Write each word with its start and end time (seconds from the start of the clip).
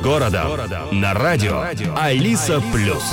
городом. 0.00 0.50
На 0.92 1.14
радио 1.14 1.64
Алиса 1.96 2.60
Плюс. 2.72 3.04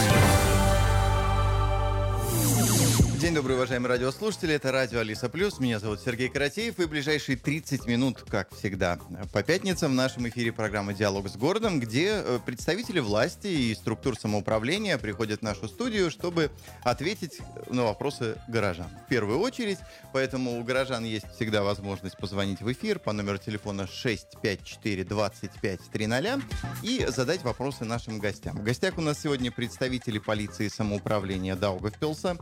День 3.27 3.35
добрый, 3.35 3.57
уважаемые 3.57 3.89
радиослушатели. 3.89 4.53
Это 4.53 4.71
радио 4.71 4.99
Алиса 4.99 5.27
Плюс. 5.27 5.59
Меня 5.59 5.79
зовут 5.79 5.99
Сергей 5.99 6.29
Каратеев. 6.29 6.79
И 6.79 6.85
ближайшие 6.85 7.35
30 7.35 7.85
минут, 7.85 8.23
как 8.25 8.55
всегда, 8.55 8.97
по 9.33 9.43
пятницам 9.43 9.91
в 9.91 9.95
нашем 9.95 10.29
эфире 10.29 10.53
программа 10.53 10.93
«Диалог 10.93 11.27
с 11.27 11.35
городом», 11.35 11.81
где 11.81 12.21
э, 12.23 12.39
представители 12.45 13.01
власти 13.01 13.47
и 13.47 13.75
структур 13.75 14.17
самоуправления 14.17 14.97
приходят 14.97 15.41
в 15.41 15.43
нашу 15.43 15.67
студию, 15.67 16.09
чтобы 16.09 16.51
ответить 16.85 17.41
на 17.69 17.83
вопросы 17.83 18.37
горожан. 18.47 18.87
В 19.05 19.09
первую 19.09 19.39
очередь, 19.39 19.79
поэтому 20.13 20.57
у 20.57 20.63
горожан 20.63 21.03
есть 21.03 21.29
всегда 21.35 21.63
возможность 21.63 22.15
позвонить 22.15 22.61
в 22.61 22.71
эфир 22.71 22.97
по 22.97 23.11
номеру 23.11 23.39
телефона 23.39 23.87
654 23.87 25.03
25 25.03 25.79
300 25.91 26.41
и 26.81 27.05
задать 27.09 27.43
вопросы 27.43 27.83
нашим 27.83 28.19
гостям. 28.19 28.55
В 28.55 28.63
гостях 28.63 28.97
у 28.97 29.01
нас 29.01 29.19
сегодня 29.19 29.51
представители 29.51 30.17
полиции 30.17 30.69
самоуправления 30.69 31.57
Даугавпилса, 31.57 32.37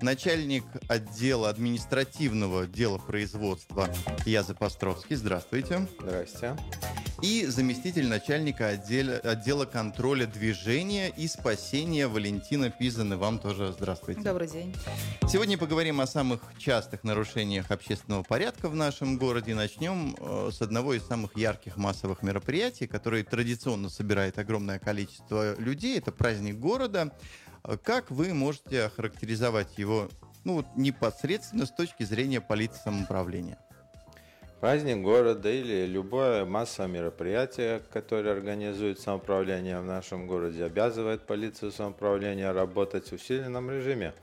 начальник 0.00 0.27
отдела 0.88 1.48
административного 1.48 2.66
дела 2.66 2.98
производства 2.98 3.88
Язы 4.26 4.54
Постровский. 4.54 5.16
Здравствуйте. 5.16 5.88
Здрасте. 6.00 6.54
И 7.22 7.46
заместитель 7.46 8.06
начальника 8.06 8.68
отдела, 8.68 9.16
отдела 9.16 9.64
контроля 9.64 10.26
движения 10.26 11.08
и 11.08 11.26
спасения 11.28 12.06
Валентина 12.08 12.70
Пизаны. 12.70 13.16
Вам 13.16 13.38
тоже 13.38 13.72
здравствуйте. 13.72 14.20
Добрый 14.20 14.48
день. 14.48 14.76
Сегодня 15.26 15.56
поговорим 15.56 16.00
о 16.00 16.06
самых 16.06 16.42
частых 16.58 17.04
нарушениях 17.04 17.70
общественного 17.70 18.22
порядка 18.22 18.68
в 18.68 18.74
нашем 18.74 19.16
городе. 19.16 19.54
Начнем 19.54 20.14
э, 20.18 20.50
с 20.52 20.60
одного 20.60 20.92
из 20.92 21.06
самых 21.06 21.36
ярких 21.38 21.78
массовых 21.78 22.22
мероприятий, 22.22 22.86
которое 22.86 23.24
традиционно 23.24 23.88
собирает 23.88 24.38
огромное 24.38 24.78
количество 24.78 25.58
людей. 25.58 25.96
Это 25.98 26.12
праздник 26.12 26.58
города. 26.58 27.14
Как 27.82 28.10
вы 28.10 28.32
можете 28.32 28.84
охарактеризовать 28.84 29.76
его 29.76 30.08
ну, 30.48 30.54
вот 30.54 30.66
непосредственно 30.76 31.66
с 31.66 31.70
точки 31.70 32.04
зрения 32.04 32.40
полиции 32.40 32.80
самоуправления? 32.82 33.58
Праздник 34.60 35.02
города 35.02 35.50
или 35.50 35.84
любое 35.84 36.46
массовое 36.46 36.88
мероприятие, 36.88 37.82
которое 37.92 38.32
организует 38.32 38.98
самоуправление 38.98 39.78
в 39.78 39.84
нашем 39.84 40.26
городе, 40.26 40.64
обязывает 40.64 41.26
полицию 41.26 41.70
самоуправления 41.70 42.50
работать 42.50 43.08
в 43.08 43.12
усиленном 43.12 43.70
режиме, 43.70 44.14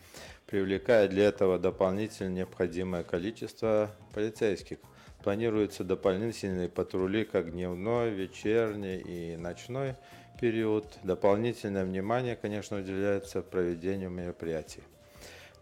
привлекая 0.47 1.07
для 1.07 1.25
этого 1.25 1.59
дополнительно 1.59 2.29
необходимое 2.29 3.03
количество 3.03 3.91
полицейских. 4.11 4.79
Планируются 5.23 5.83
дополнительные 5.83 6.69
патрули 6.69 7.23
как 7.23 7.51
дневной, 7.51 8.09
вечерний 8.09 8.97
и 8.97 9.37
ночной 9.37 9.95
период. 10.41 10.85
Дополнительное 11.03 11.85
внимание, 11.85 12.35
конечно, 12.35 12.77
уделяется 12.79 13.43
проведению 13.43 14.09
мероприятий. 14.09 14.81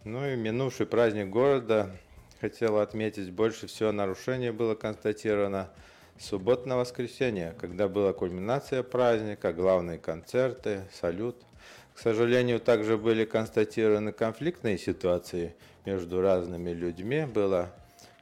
Ну 0.05 0.27
и 0.27 0.35
минувший 0.35 0.85
праздник 0.85 1.29
города 1.29 1.89
хотела 2.41 2.81
отметить, 2.81 3.31
больше 3.31 3.67
всего 3.67 3.93
нарушений 3.93 4.51
было 4.51 4.75
констатировано 4.75 5.69
суббота 6.19 6.67
на 6.67 6.75
воскресенье, 6.75 7.55
когда 7.57 7.87
была 7.87 8.11
кульминация 8.11 8.83
праздника, 8.83 9.53
главные 9.53 9.97
концерты, 9.97 10.81
салют. 10.91 11.37
К 11.95 11.99
сожалению, 11.99 12.59
также 12.59 12.97
были 12.97 13.23
констатированы 13.23 14.11
конфликтные 14.11 14.77
ситуации 14.77 15.55
между 15.85 16.21
разными 16.21 16.71
людьми. 16.71 17.25
Было 17.25 17.69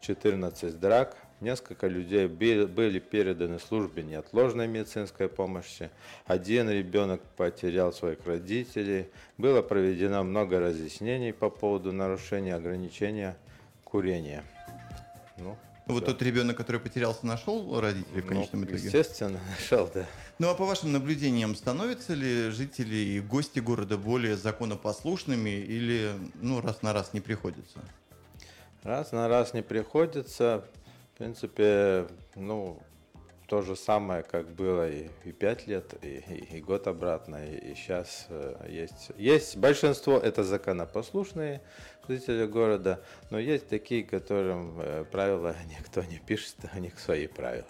14 0.01 0.79
драк, 0.79 1.17
Несколько 1.41 1.87
людей 1.87 2.27
были 2.27 2.99
переданы 2.99 3.57
службе 3.59 4.03
неотложной 4.03 4.67
медицинской 4.67 5.27
помощи. 5.27 5.89
Один 6.27 6.69
ребенок 6.69 7.19
потерял 7.35 7.91
своих 7.91 8.19
родителей. 8.27 9.07
Было 9.39 9.63
проведено 9.63 10.23
много 10.23 10.59
разъяснений 10.59 11.33
по 11.33 11.49
поводу 11.49 11.91
нарушения 11.91 12.53
ограничения 12.53 13.35
курения. 13.83 14.43
Ну, 15.39 15.57
вот 15.87 16.05
тот 16.05 16.21
ребенок, 16.21 16.57
который 16.57 16.79
потерялся, 16.79 17.25
нашел 17.25 17.81
родителей 17.81 18.21
в 18.21 18.25
ну, 18.25 18.29
конечном 18.29 18.61
ну, 18.61 18.67
итоге? 18.67 18.83
Естественно, 18.83 19.39
нашел, 19.59 19.89
да. 19.91 20.05
Ну 20.37 20.47
а 20.47 20.53
по 20.53 20.65
вашим 20.65 20.91
наблюдениям, 20.91 21.55
становятся 21.55 22.13
ли 22.13 22.51
жители 22.51 22.95
и 22.95 23.19
гости 23.19 23.59
города 23.59 23.97
более 23.97 24.37
законопослушными 24.37 25.49
или 25.49 26.11
ну, 26.35 26.61
раз 26.61 26.83
на 26.83 26.93
раз 26.93 27.13
не 27.13 27.19
приходится? 27.19 27.79
Раз 28.83 29.11
на 29.11 29.27
раз 29.27 29.53
не 29.53 29.63
приходится. 29.63 30.65
Принципе, 31.21 32.07
ну, 32.35 32.81
то 33.45 33.61
же 33.61 33.75
самое, 33.75 34.23
как 34.23 34.49
было 34.55 34.89
и, 34.89 35.07
и 35.23 35.31
5 35.31 35.67
лет, 35.67 35.93
и, 36.01 36.23
и, 36.27 36.57
и 36.57 36.61
год 36.61 36.87
обратно, 36.87 37.45
и, 37.45 37.73
и 37.73 37.75
сейчас 37.75 38.25
э, 38.29 38.65
есть. 38.67 39.11
Есть 39.17 39.55
большинство, 39.55 40.17
это 40.17 40.43
законопослушные 40.43 41.61
жители 42.07 42.47
города, 42.47 43.03
но 43.29 43.37
есть 43.37 43.67
такие, 43.67 44.03
которым 44.03 44.79
э, 44.79 45.05
правила 45.11 45.55
никто 45.79 46.01
не 46.01 46.17
пишет, 46.17 46.55
у 46.75 46.79
них 46.79 46.99
свои 46.99 47.27
правила. 47.27 47.67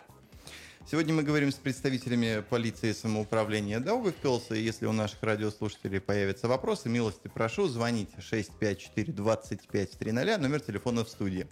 Сегодня 0.90 1.13
мы 1.13 1.23
говорим 1.23 1.51
с 1.51 1.56
представителями 1.56 2.41
полиции 2.50 2.94
самоуправления 2.94 3.81
Даугавпилса. 3.81 4.56
И 4.56 4.61
если 4.61 4.85
у 4.85 4.94
наших 4.94 5.22
радиослушателей 5.23 6.00
появятся 6.00 6.47
вопросы, 6.47 6.88
милости 6.88 7.28
прошу, 7.28 7.67
звоните 7.67 8.22
654 8.22 9.11
25 9.11 9.91
300, 9.91 10.38
номер 10.38 10.61
телефона 10.61 11.03
в 11.03 11.09
студии. 11.09 11.47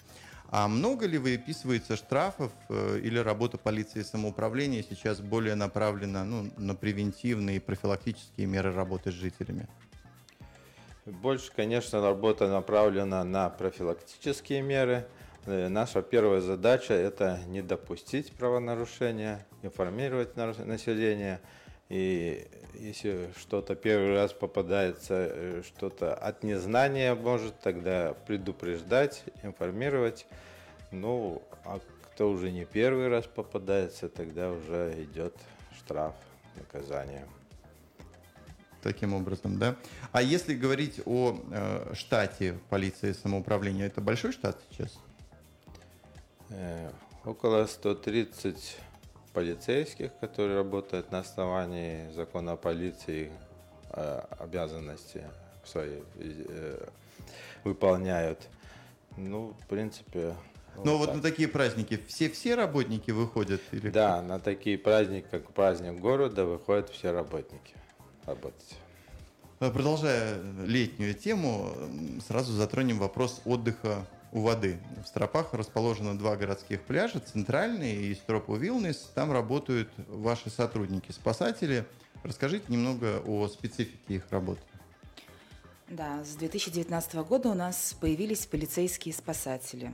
А 0.51 0.67
много 0.67 1.05
ли 1.05 1.19
выписывается 1.19 1.95
штрафов 1.95 2.51
э, 2.69 2.99
или 3.03 3.19
работа 3.19 3.59
полиции 3.59 4.01
самоуправления 4.01 4.81
сейчас 4.81 5.19
более 5.21 5.53
направлена 5.53 6.23
ну, 6.23 6.49
на 6.57 6.73
превентивные 6.73 7.57
и 7.57 7.59
профилактические 7.59 8.47
меры 8.47 8.73
работы 8.73 9.11
с 9.11 9.13
жителями? 9.13 9.67
Больше, 11.05 11.51
конечно, 11.55 12.01
работа 12.01 12.47
направлена 12.47 13.23
на 13.23 13.49
профилактические 13.49 14.63
меры. 14.63 15.07
Э, 15.45 15.67
наша 15.67 16.01
первая 16.01 16.41
задача– 16.41 16.93
это 16.95 17.39
не 17.45 17.61
допустить 17.61 18.31
правонарушения, 18.31 19.45
информировать 19.61 20.35
население– 20.35 21.41
и 21.89 22.47
если 22.75 23.33
что-то 23.37 23.75
первый 23.75 24.13
раз 24.13 24.31
попадается, 24.31 25.31
э, 25.31 25.63
что-то 25.65 26.13
от 26.13 26.43
незнания 26.43 27.15
может, 27.15 27.59
тогда 27.59 28.13
предупреждать, 28.27 29.23
информировать. 29.43 30.27
Ну, 30.91 31.41
а 31.65 31.79
кто 32.13 32.29
уже 32.29 32.51
не 32.51 32.65
первый 32.65 33.07
раз 33.07 33.25
попадается, 33.25 34.07
тогда 34.07 34.51
уже 34.51 35.03
идет 35.03 35.35
штраф, 35.77 36.13
наказание. 36.55 37.27
Таким 38.83 39.13
образом, 39.13 39.57
да. 39.57 39.75
А 40.11 40.21
если 40.21 40.53
говорить 40.53 41.01
о 41.05 41.37
э, 41.51 41.93
штате 41.95 42.59
полиции 42.69 43.13
самоуправления, 43.13 43.87
это 43.87 43.99
большой 43.99 44.31
штат 44.31 44.57
сейчас? 44.69 44.97
Э, 46.49 46.91
около 47.25 47.65
130 47.65 48.77
полицейских, 49.29 50.11
которые 50.19 50.57
работают 50.57 51.11
на 51.11 51.19
основании 51.19 52.11
закона 52.11 52.53
о 52.53 52.57
полиции, 52.57 53.31
э, 53.91 54.21
обязанности 54.39 55.23
свои 55.63 56.01
э, 56.15 56.87
выполняют. 57.63 58.47
Ну, 59.17 59.55
в 59.61 59.67
принципе. 59.67 60.35
Но 60.83 60.97
вот, 60.97 61.07
вот 61.07 61.15
на 61.15 61.21
такие 61.21 61.47
праздники 61.47 61.99
все-все 62.07 62.55
работники 62.55 63.11
выходят? 63.11 63.61
Или 63.71 63.89
да, 63.89 64.17
как? 64.17 64.27
на 64.27 64.39
такие 64.39 64.77
праздники, 64.77 65.25
как 65.29 65.51
праздник 65.51 65.99
города, 65.99 66.45
выходят 66.45 66.89
все 66.89 67.11
работники 67.11 67.75
работать. 68.25 68.77
Продолжая 69.59 70.39
летнюю 70.63 71.13
тему, 71.13 71.73
сразу 72.25 72.53
затронем 72.53 72.97
вопрос 72.97 73.41
отдыха 73.43 74.07
у 74.31 74.41
воды. 74.41 74.79
В 75.03 75.07
Стропах 75.07 75.53
расположено 75.53 76.17
два 76.17 76.35
городских 76.35 76.81
пляжа, 76.81 77.19
центральный 77.19 77.95
и 77.95 78.15
Стропу 78.15 78.55
Вилнес. 78.55 79.11
Там 79.15 79.31
работают 79.31 79.89
ваши 80.07 80.49
сотрудники, 80.49 81.11
спасатели. 81.11 81.85
Расскажите 82.23 82.65
немного 82.67 83.21
о 83.25 83.47
специфике 83.47 84.15
их 84.15 84.23
работы. 84.29 84.61
Да, 85.89 86.23
с 86.23 86.35
2019 86.35 87.15
года 87.15 87.49
у 87.49 87.55
нас 87.55 87.95
появились 87.99 88.45
полицейские 88.45 89.13
спасатели. 89.13 89.91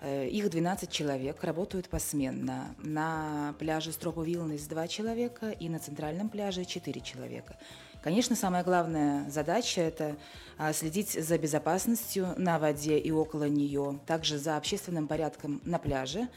Э, 0.00 0.28
их 0.28 0.50
12 0.50 0.90
человек, 0.90 1.42
работают 1.42 1.88
посменно. 1.88 2.74
На 2.78 3.54
пляже 3.58 3.92
Стропу 3.92 4.22
Вилнес 4.22 4.62
2 4.66 4.88
человека 4.88 5.50
и 5.50 5.68
на 5.68 5.78
центральном 5.78 6.28
пляже 6.28 6.64
4 6.64 7.00
человека. 7.00 7.56
Конечно, 8.02 8.36
самая 8.36 8.62
главная 8.62 9.28
задача– 9.30 9.80
это 9.82 10.16
а, 10.58 10.72
следить 10.72 11.12
за 11.12 11.38
безопасностью 11.38 12.34
на 12.36 12.58
воде 12.58 12.98
и 12.98 13.10
около 13.10 13.48
нее, 13.48 13.98
также 14.06 14.38
за 14.38 14.56
общественным 14.56 15.08
порядком 15.08 15.60
на 15.64 15.78
пляже. 15.78 16.28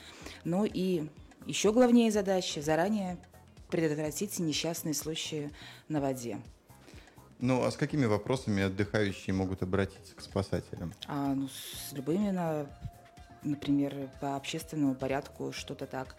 Ну 0.46 0.66
и 0.66 1.08
еще 1.46 1.72
главнее 1.72 2.12
задача– 2.12 2.62
заранее 2.64 3.18
предотвратить 3.70 4.40
несчастные 4.40 4.96
случаи 4.96 5.52
на 5.90 6.02
воде. 6.02 6.40
Ну, 7.40 7.64
а 7.64 7.72
с 7.72 7.78
какими 7.78 8.06
вопросами 8.06 8.64
отдыхающие 8.64 9.34
могут 9.34 9.62
обратиться 9.62 10.16
к 10.16 10.22
спасателям? 10.22 10.94
А, 11.08 11.36
ну, 11.36 11.50
с 11.50 11.94
любыми 11.94 12.32
на 12.32 12.66
например, 13.44 14.10
по 14.20 14.36
общественному 14.36 14.96
порядку, 14.96 15.52
что-то 15.52 15.86
так. 15.86 16.16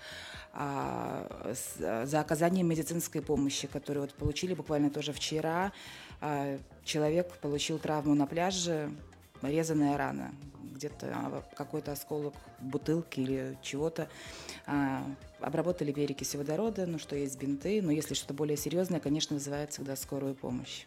А, 0.53 1.53
с, 1.55 2.07
за 2.07 2.21
оказание 2.21 2.65
медицинской 2.65 3.23
помощи, 3.23 3.69
которую 3.69 4.03
вот 4.03 4.15
получили 4.15 4.55
буквально 4.55 4.91
тоже 4.91 5.13
вчера. 5.13 5.73
А, 6.21 6.59
человек 6.85 7.33
получил 7.39 7.79
травму 7.79 8.15
на 8.15 8.27
пляже, 8.27 8.91
резаная 9.43 9.97
рана, 9.97 10.33
где-то 10.75 11.07
а, 11.13 11.43
какой-то 11.55 11.93
осколок 11.93 12.35
бутылки 12.61 13.21
или 13.21 13.59
чего-то. 13.63 14.09
А, 14.67 15.05
обработали 15.41 15.93
перекись 15.93 16.35
водорода, 16.35 16.87
ну 16.87 16.99
что 16.99 17.17
есть 17.17 17.39
бинты, 17.39 17.81
но 17.83 17.91
если 17.91 18.15
что-то 18.15 18.35
более 18.35 18.57
серьезное, 18.57 19.01
конечно, 19.01 19.35
вызывает 19.35 19.73
всегда 19.73 19.97
скорую 19.97 20.35
помощь. 20.35 20.85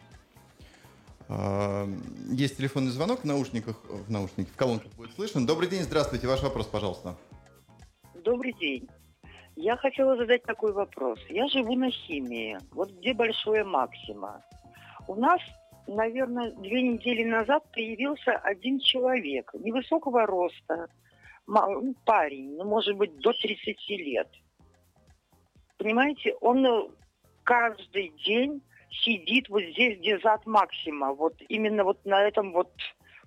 А, 1.36 1.88
есть 2.30 2.56
телефонный 2.58 2.90
звонок 2.90 3.20
в 3.20 3.24
наушниках, 3.24 3.76
в 3.88 4.10
наушниках, 4.10 4.52
в 4.52 4.56
колонках 4.56 4.92
будет 4.92 5.12
слышен. 5.14 5.46
Добрый 5.46 5.68
день, 5.68 5.82
здравствуйте, 5.82 6.28
ваш 6.28 6.42
вопрос, 6.42 6.66
пожалуйста. 6.66 7.16
Добрый 8.14 8.52
день. 8.52 8.88
Я 9.56 9.76
хотела 9.76 10.16
задать 10.16 10.42
такой 10.44 10.72
вопрос. 10.72 11.18
Я 11.28 11.48
живу 11.48 11.74
на 11.74 11.90
химии. 11.90 12.58
Вот 12.72 12.90
где 12.90 13.14
Большое 13.14 13.64
Максима? 13.64 14.44
У 15.08 15.14
нас, 15.14 15.40
наверное, 15.86 16.52
две 16.52 16.82
недели 16.82 17.24
назад 17.24 17.64
появился 17.72 18.32
один 18.32 18.78
человек 18.78 19.50
невысокого 19.54 20.26
роста, 20.26 20.86
ну, 21.46 21.94
парень, 22.04 22.56
ну, 22.56 22.64
может 22.64 22.96
быть, 22.96 23.16
до 23.18 23.32
30 23.32 23.76
лет. 23.90 24.28
Понимаете, 25.78 26.34
он 26.40 26.64
э, 26.64 26.88
каждый 27.42 28.12
день 28.24 28.62
сидит 29.02 29.48
вот 29.48 29.62
здесь, 29.62 29.98
где 29.98 30.18
зад 30.18 30.46
Максима, 30.46 31.12
вот 31.12 31.34
именно 31.48 31.84
вот 31.84 32.04
на 32.04 32.22
этом 32.22 32.52
вот 32.52 32.70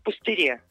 пустыре. 0.03 0.61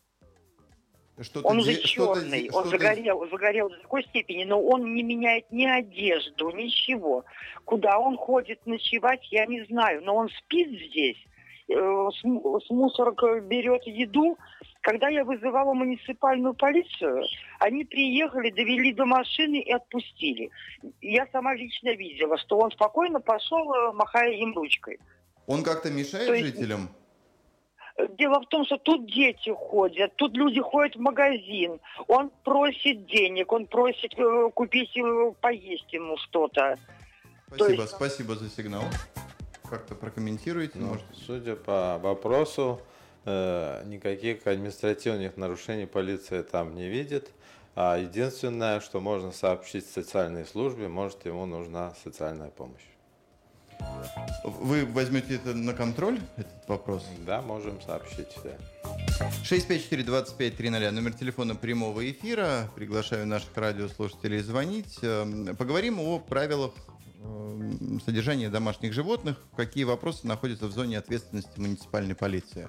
Что 1.21 1.41
он 1.41 1.59
уже 1.59 1.81
черный, 1.81 2.51
он 2.53 2.67
загорел, 2.67 3.27
загорел 3.31 3.71
до 3.71 3.79
такой 3.79 4.03
степени, 4.05 4.45
но 4.45 4.61
он 4.61 4.93
не 4.93 5.03
меняет 5.03 5.51
ни 5.51 5.65
одежду, 5.65 6.51
ничего. 6.51 7.25
Куда 7.65 7.99
он 7.99 8.19
ходит 8.19 8.67
ночевать, 8.67 9.27
я 9.33 9.47
не 9.47 9.65
знаю, 9.65 10.03
но 10.05 10.15
он 10.15 10.29
спит 10.29 10.69
здесь, 10.69 11.17
э, 11.71 11.75
с, 11.75 12.21
с 12.21 12.71
мусорок 12.71 13.23
берет 13.47 13.87
еду. 13.87 14.37
Когда 14.87 15.09
я 15.09 15.25
вызывала 15.25 15.75
муниципальную 15.75 16.55
полицию, 16.55 17.25
они 17.59 17.85
приехали, 17.85 18.51
довели 18.51 18.93
до 18.93 19.05
машины 19.05 19.57
и 19.57 19.73
отпустили. 19.73 20.49
Я 21.01 21.27
сама 21.33 21.57
лично 21.57 21.89
видела, 21.97 22.39
что 22.39 22.57
он 22.59 22.71
спокойно 22.71 23.19
пошел, 23.21 23.75
э, 23.75 23.93
махая 23.95 24.31
им 24.35 24.55
ручкой. 24.55 25.01
Он 25.49 25.65
как-то 25.65 25.91
мешает 25.91 26.29
есть... 26.29 26.55
жителям? 26.55 26.89
Дело 28.11 28.41
в 28.43 28.47
том, 28.47 28.65
что 28.65 28.77
тут 28.77 29.11
дети 29.13 29.53
ходят, 29.53 30.15
тут 30.15 30.37
люди 30.37 30.61
ходят 30.61 30.95
в 30.95 31.01
магазин. 31.01 31.81
Он 32.07 32.31
просит 32.45 33.07
денег, 33.07 33.51
он 33.51 33.67
просит 33.67 34.17
э, 34.17 34.51
купить 34.55 34.97
э, 34.97 35.33
поесть 35.41 35.93
ему 35.93 36.17
что-то. 36.19 36.79
Спасибо, 37.49 37.83
есть... 37.83 37.91
спасибо 37.91 38.37
за 38.37 38.49
сигнал. 38.49 38.85
Как-то 39.69 39.97
прокомментируете? 39.97 40.79
Ну, 40.79 40.91
может? 40.91 41.05
Судя 41.27 41.57
по 41.57 41.99
вопросу, 41.99 42.81
никаких 43.27 44.47
административных 44.47 45.37
нарушений 45.37 45.87
полиция 45.87 46.43
там 46.43 46.75
не 46.75 46.89
видит. 46.89 47.31
А 47.75 47.99
единственное, 47.99 48.81
что 48.81 49.01
можно 49.01 49.33
сообщить 49.33 49.87
социальной 49.87 50.47
службе, 50.47 50.89
может 50.89 51.27
ему 51.27 51.45
нужна 51.45 51.93
социальная 52.03 52.49
помощь. 52.49 52.83
Вы 54.45 54.87
возьмете 54.87 55.35
это 55.35 55.55
на 55.55 55.75
контроль, 55.75 56.19
этот 56.37 56.69
вопрос? 56.69 57.05
Да, 57.27 57.43
можем 57.43 57.81
сообщить, 57.83 58.29
да. 58.43 58.57
654-2530, 59.45 60.91
номер 60.91 61.13
телефона 61.13 61.55
прямого 61.55 62.09
эфира. 62.11 62.71
Приглашаю 62.75 63.27
наших 63.27 63.57
радиослушателей 63.57 64.41
звонить. 64.41 64.99
Эм, 65.03 65.57
поговорим 65.57 66.01
о 66.01 66.19
правилах 66.19 66.73
эм, 67.23 68.01
содержания 68.05 68.49
домашних 68.49 68.93
животных. 68.93 69.37
Какие 69.57 69.85
вопросы 69.85 70.27
находятся 70.27 70.67
в 70.67 70.73
зоне 70.73 70.99
ответственности 70.99 71.59
муниципальной 71.59 72.15
полиции? 72.15 72.69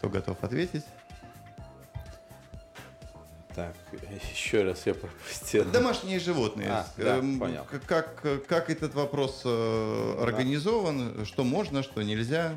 Кто 0.00 0.08
готов 0.08 0.42
ответить? 0.42 0.84
Так, 3.54 3.74
еще 4.32 4.62
раз 4.62 4.86
я 4.86 4.94
пропустил. 4.94 5.70
Домашние 5.70 6.18
животные. 6.18 6.70
А, 6.70 6.86
да, 6.96 7.18
эм, 7.18 7.38
понял. 7.38 7.66
Как, 7.86 8.22
как 8.48 8.70
этот 8.70 8.94
вопрос 8.94 9.42
э, 9.44 10.16
организован? 10.22 11.18
Да. 11.18 11.24
Что 11.26 11.44
можно, 11.44 11.82
что 11.82 12.00
нельзя? 12.00 12.54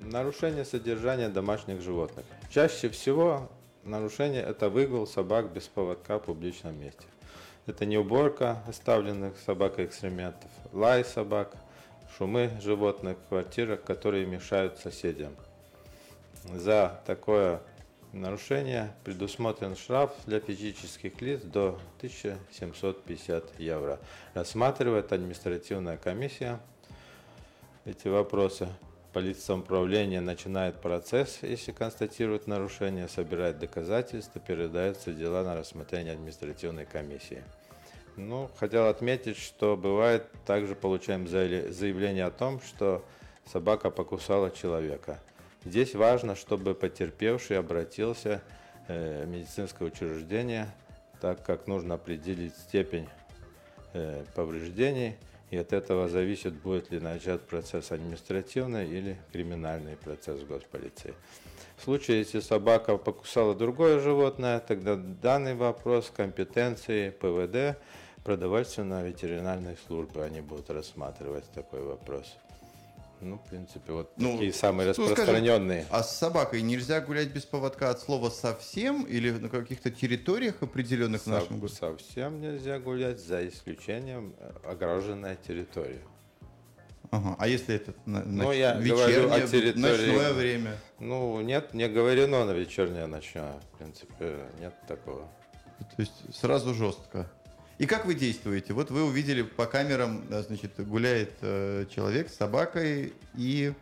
Нарушение 0.00 0.66
содержания 0.66 1.30
домашних 1.30 1.80
животных. 1.80 2.26
Чаще 2.50 2.90
всего 2.90 3.50
нарушение– 3.84 4.42
это 4.46 4.68
выгул 4.68 5.06
собак 5.06 5.50
без 5.50 5.68
поводка 5.68 6.18
в 6.18 6.24
публичном 6.24 6.78
месте. 6.78 7.04
Это 7.64 7.86
не 7.86 7.96
уборка 7.96 8.62
оставленных 8.68 9.38
собак 9.46 9.78
экстрементов, 9.78 10.50
лай 10.72 11.06
собак, 11.06 11.56
шумы 12.18 12.50
животных 12.60 13.16
в 13.16 13.28
квартирах, 13.28 13.82
которые 13.82 14.26
мешают 14.26 14.76
соседям. 14.76 15.34
За 16.44 17.00
такое 17.06 17.60
нарушение 18.12 18.92
предусмотрен 19.04 19.76
штраф 19.76 20.12
для 20.26 20.40
физических 20.40 21.20
лиц 21.20 21.42
до 21.42 21.78
1750 21.98 23.60
евро. 23.60 24.00
Рассматривает 24.34 25.12
административная 25.12 25.96
комиссия 25.96 26.60
эти 27.84 28.08
вопросы. 28.08 28.68
Полиция 29.12 29.56
управления 29.56 30.20
начинает 30.20 30.80
процесс, 30.80 31.38
если 31.42 31.70
констатирует 31.72 32.46
нарушение, 32.46 33.08
собирает 33.08 33.58
доказательства, 33.58 34.40
передаются 34.40 35.12
дела 35.12 35.44
на 35.44 35.54
рассмотрение 35.54 36.14
административной 36.14 36.86
комиссии. 36.86 37.44
Ну, 38.16 38.50
хотел 38.56 38.88
отметить, 38.88 39.36
что 39.36 39.76
бывает, 39.76 40.26
также 40.46 40.74
получаем 40.74 41.28
заявление 41.28 42.24
о 42.24 42.30
том, 42.30 42.60
что 42.60 43.04
собака 43.46 43.90
покусала 43.90 44.50
человека– 44.50 45.20
Здесь 45.64 45.94
важно, 45.94 46.34
чтобы 46.34 46.74
потерпевший 46.74 47.58
обратился 47.58 48.42
э, 48.88 49.24
в 49.24 49.28
медицинское 49.28 49.84
учреждение, 49.84 50.68
так 51.20 51.44
как 51.44 51.68
нужно 51.68 51.94
определить 51.94 52.56
степень 52.56 53.08
э, 53.92 54.24
повреждений, 54.34 55.16
и 55.50 55.56
от 55.56 55.72
этого 55.72 56.08
зависит, 56.08 56.54
будет 56.54 56.90
ли 56.90 56.98
начат 56.98 57.42
процесс 57.42 57.92
административный 57.92 58.88
или 58.88 59.18
криминальный 59.32 59.96
процесс 59.96 60.40
в 60.40 60.48
госполиции. 60.48 61.14
В 61.76 61.84
случае, 61.84 62.20
если 62.20 62.40
собака 62.40 62.96
покусала 62.96 63.54
другое 63.54 64.00
животное, 64.00 64.60
тогда 64.60 64.96
данный 64.96 65.54
вопрос 65.54 66.10
компетенции 66.14 67.10
ПВД 67.10 67.78
продовольственно-ветеринарной 68.24 69.76
службы, 69.86 70.24
они 70.24 70.40
будут 70.40 70.70
рассматривать 70.70 71.44
такой 71.52 71.82
вопрос. 71.82 72.34
Ну, 73.22 73.38
в 73.38 73.48
принципе, 73.48 73.92
вот 73.92 74.12
ну, 74.16 74.32
такие 74.32 74.52
самые 74.52 74.90
распространенные. 74.90 75.84
Скажем, 75.84 76.00
а 76.00 76.02
с 76.02 76.18
собакой 76.18 76.62
нельзя 76.62 77.00
гулять 77.00 77.28
без 77.28 77.44
поводка 77.44 77.90
от 77.90 78.00
слова 78.00 78.30
совсем 78.30 79.04
или 79.04 79.30
на 79.30 79.48
каких-то 79.48 79.90
территориях 79.90 80.56
определенных 80.60 81.22
Со- 81.22 81.30
в 81.30 81.32
нашем 81.32 81.60
городе? 81.60 81.76
Совсем 81.78 82.40
нельзя 82.40 82.80
гулять, 82.80 83.20
за 83.20 83.46
исключением 83.46 84.34
э, 84.40 84.52
огороженная 84.64 85.36
территория. 85.36 86.02
Ага. 87.12 87.36
А 87.38 87.46
если 87.46 87.76
это 87.76 87.94
на, 88.06 88.24
ну, 88.24 88.52
я 88.52 88.74
вечернее, 88.74 89.28
говорю 89.28 89.30
о 89.32 89.40
территории, 89.46 90.06
ночное 90.06 90.32
время? 90.32 90.76
Ну, 90.98 91.40
нет, 91.42 91.74
не 91.74 91.88
говорено 91.88 92.44
на 92.44 92.52
вечернее, 92.52 93.06
ночное. 93.06 93.60
В 93.60 93.78
принципе, 93.78 94.38
нет 94.58 94.74
такого. 94.88 95.28
То 95.78 96.02
есть 96.02 96.34
сразу 96.34 96.74
жестко. 96.74 97.30
И 97.82 97.86
как 97.86 98.04
вы 98.04 98.14
действуете? 98.14 98.74
Вот 98.74 98.92
вы 98.92 99.02
увидели 99.02 99.42
по 99.42 99.66
камерам, 99.66 100.24
значит, 100.28 100.70
гуляет 100.86 101.32
э, 101.40 101.84
человек 101.92 102.28
с 102.28 102.36
собакой, 102.36 103.12
и, 103.36 103.72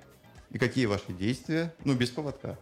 и 0.51 0.59
какие 0.59 0.87
ваши 0.87 1.13
действия? 1.13 1.75
Ну, 1.85 1.95
без 1.95 2.09
поводка. 2.09 2.57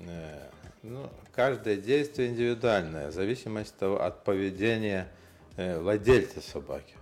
Э, 0.00 0.48
ну, 0.82 1.10
каждое 1.34 1.78
действие 1.78 2.28
индивидуальное, 2.28 3.08
в 3.08 3.14
зависимости 3.14 3.84
от 3.84 4.22
поведения 4.22 5.08
э, 5.56 5.78
владельца 5.78 6.42
собаки. 6.42 6.94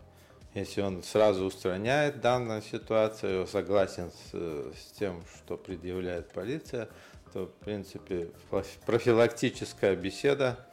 Если 0.55 0.81
он 0.81 1.03
сразу 1.03 1.45
устраняет 1.45 2.21
данную 2.21 2.63
ситуацию, 2.63 3.49
согласен 3.49 4.13
с, 4.13 4.37
с 4.37 4.93
тем, 4.97 5.21
что 5.35 5.57
предъявляет 5.57 6.31
полиция, 6.31 6.89
то, 7.33 7.47
в 7.47 7.65
принципе, 7.65 8.29
профилактическая 8.87 9.97
беседа 9.97 10.65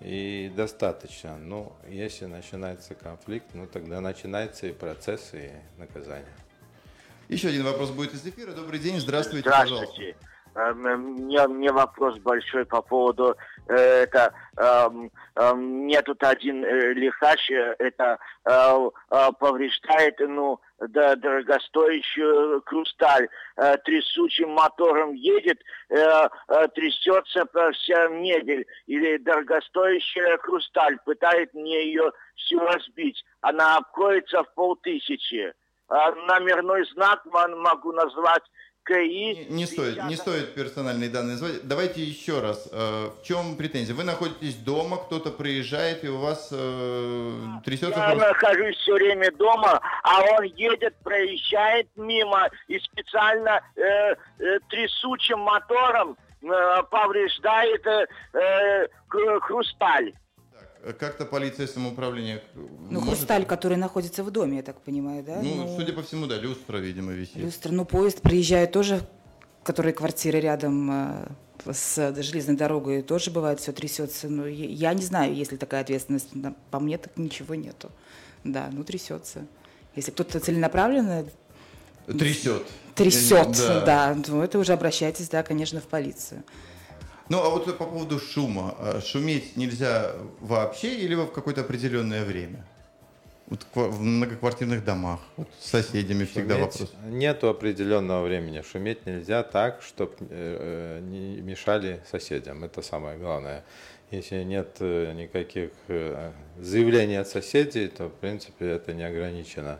и 0.00 0.52
достаточно. 0.54 1.36
Но 1.38 1.76
если 1.88 2.26
начинается 2.26 2.94
конфликт, 2.94 3.46
ну 3.54 3.66
тогда 3.66 4.00
начинается 4.00 4.66
и 4.66 4.72
процесс, 4.72 5.30
и 5.32 5.50
наказание. 5.78 6.34
Еще 7.28 7.48
один 7.48 7.64
вопрос 7.64 7.90
будет 7.90 8.14
из 8.14 8.26
эфира. 8.26 8.52
Добрый 8.52 8.80
день, 8.80 8.98
здравствуйте, 8.98 9.48
здравствуйте. 9.48 9.86
пожалуйста. 9.86 10.30
Мне, 10.54 11.46
мне 11.46 11.72
вопрос 11.72 12.18
большой 12.18 12.64
по 12.64 12.82
поводу 12.82 13.36
э, 13.68 13.74
это 13.74 14.32
э, 14.56 14.88
э, 15.36 15.54
мне 15.54 16.02
тут 16.02 16.22
один 16.22 16.64
лихач 16.64 17.50
это 17.50 18.18
повреждает 19.38 20.16
ну 20.20 20.60
да, 20.88 21.14
дорогостоящую 21.16 22.62
хрусталь. 22.64 23.28
Э, 23.56 23.76
трясучим 23.84 24.50
мотором 24.50 25.12
едет 25.12 25.60
э, 25.90 26.28
трясется 26.74 27.44
по 27.46 27.70
всем 27.72 28.22
недель 28.22 28.66
или 28.86 29.18
дорогостоящая 29.18 30.38
хрусталь 30.38 30.98
пытает 31.04 31.52
мне 31.54 31.84
ее 31.84 32.10
всю 32.34 32.58
разбить. 32.60 33.22
Она 33.42 33.76
обходится 33.76 34.42
в 34.42 34.54
полтысячи. 34.54 35.52
Номерной 35.88 36.84
знак 36.92 37.20
могу 37.26 37.92
назвать 37.92 38.44
КИ... 38.90 39.46
Не, 39.48 39.56
не 39.56 39.66
стоит, 39.66 40.04
не 40.04 40.16
стоит 40.16 40.54
персональные 40.54 41.10
данные 41.10 41.36
звать. 41.36 41.62
Давайте 41.62 42.02
еще 42.02 42.40
раз. 42.40 42.68
Э, 42.72 43.10
в 43.20 43.22
чем 43.24 43.56
претензия? 43.56 43.94
Вы 43.94 44.04
находитесь 44.04 44.56
дома, 44.56 44.96
кто-то 44.96 45.30
приезжает, 45.30 46.04
и 46.04 46.08
у 46.08 46.18
вас 46.18 46.48
э, 46.50 47.32
трясется... 47.64 47.98
Я 47.98 48.10
просто... 48.10 48.28
нахожусь 48.28 48.76
все 48.76 48.94
время 48.94 49.30
дома, 49.32 49.80
а 50.02 50.22
он 50.22 50.44
едет, 50.44 50.96
проезжает 51.04 51.88
мимо 51.96 52.48
и 52.66 52.78
специально 52.78 53.60
э, 53.76 53.82
э, 53.82 54.58
трясучим 54.68 55.38
мотором 55.40 56.16
э, 56.42 56.82
повреждает 56.90 57.86
э, 57.86 58.06
э, 58.34 58.88
хрусталь. 59.40 60.12
Как-то 60.98 61.26
полиция 61.26 61.66
самоуправления... 61.66 62.42
Ну, 62.54 63.00
может... 63.00 63.18
хрусталь, 63.18 63.44
который 63.44 63.76
находится 63.76 64.24
в 64.24 64.30
доме, 64.30 64.58
я 64.58 64.62
так 64.62 64.80
понимаю, 64.80 65.22
да? 65.22 65.40
Ну, 65.42 65.54
ну, 65.54 65.76
судя 65.76 65.92
по 65.92 66.02
всему, 66.02 66.26
да, 66.26 66.38
люстра, 66.38 66.78
видимо, 66.78 67.12
висит. 67.12 67.36
Люстра, 67.36 67.70
ну, 67.70 67.84
поезд 67.84 68.22
приезжает 68.22 68.72
тоже, 68.72 69.06
которые 69.62 69.92
квартиры 69.92 70.40
рядом 70.40 70.90
э, 70.90 71.28
с 71.70 72.14
железной 72.22 72.56
дорогой, 72.56 73.02
тоже 73.02 73.30
бывает, 73.30 73.60
все 73.60 73.72
трясется. 73.72 74.28
Но 74.28 74.46
я, 74.46 74.66
я 74.66 74.94
не 74.94 75.02
знаю, 75.02 75.34
есть 75.34 75.52
ли 75.52 75.58
такая 75.58 75.82
ответственность. 75.82 76.28
По 76.70 76.80
мне 76.80 76.96
так 76.96 77.16
ничего 77.18 77.54
нету. 77.54 77.90
Да, 78.42 78.70
ну, 78.72 78.82
трясется. 78.82 79.46
Если 79.94 80.12
кто-то 80.12 80.40
целенаправленно... 80.40 81.26
Трясет. 82.06 82.62
Трясет, 82.94 83.52
да. 83.52 83.84
да. 83.84 84.18
Ну, 84.26 84.42
это 84.42 84.58
уже 84.58 84.72
обращайтесь, 84.72 85.28
да, 85.28 85.42
конечно, 85.42 85.80
в 85.80 85.86
полицию. 85.86 86.42
Ну, 87.30 87.38
а 87.38 87.48
вот 87.48 87.64
по 87.78 87.86
поводу 87.86 88.18
шума. 88.18 88.74
А 88.80 89.00
шуметь 89.00 89.56
нельзя 89.56 90.12
вообще 90.40 90.96
или 90.96 91.14
в 91.14 91.28
какое-то 91.28 91.60
определенное 91.60 92.24
время? 92.24 92.66
Вот 93.46 93.66
в 93.74 94.00
многоквартирных 94.00 94.84
домах, 94.84 95.20
вот 95.36 95.48
с 95.60 95.70
соседями 95.70 96.24
Шуметь 96.24 96.30
всегда 96.30 96.56
вопрос. 96.58 96.92
Нету 97.06 97.48
определенного 97.48 98.24
времени. 98.24 98.62
Шуметь 98.62 99.06
нельзя 99.06 99.44
так, 99.44 99.80
чтобы 99.82 100.14
э, 100.20 100.98
э, 100.98 101.00
не 101.00 101.40
мешали 101.40 102.00
соседям. 102.10 102.64
Это 102.64 102.82
самое 102.82 103.16
главное. 103.16 103.62
Если 104.10 104.42
нет 104.42 104.76
э, 104.80 105.12
никаких 105.12 105.70
заявлений 106.58 107.16
от 107.16 107.28
соседей, 107.28 107.86
то, 107.88 108.08
в 108.08 108.14
принципе, 108.14 108.70
это 108.70 108.92
не 108.92 109.04
ограничено. 109.04 109.78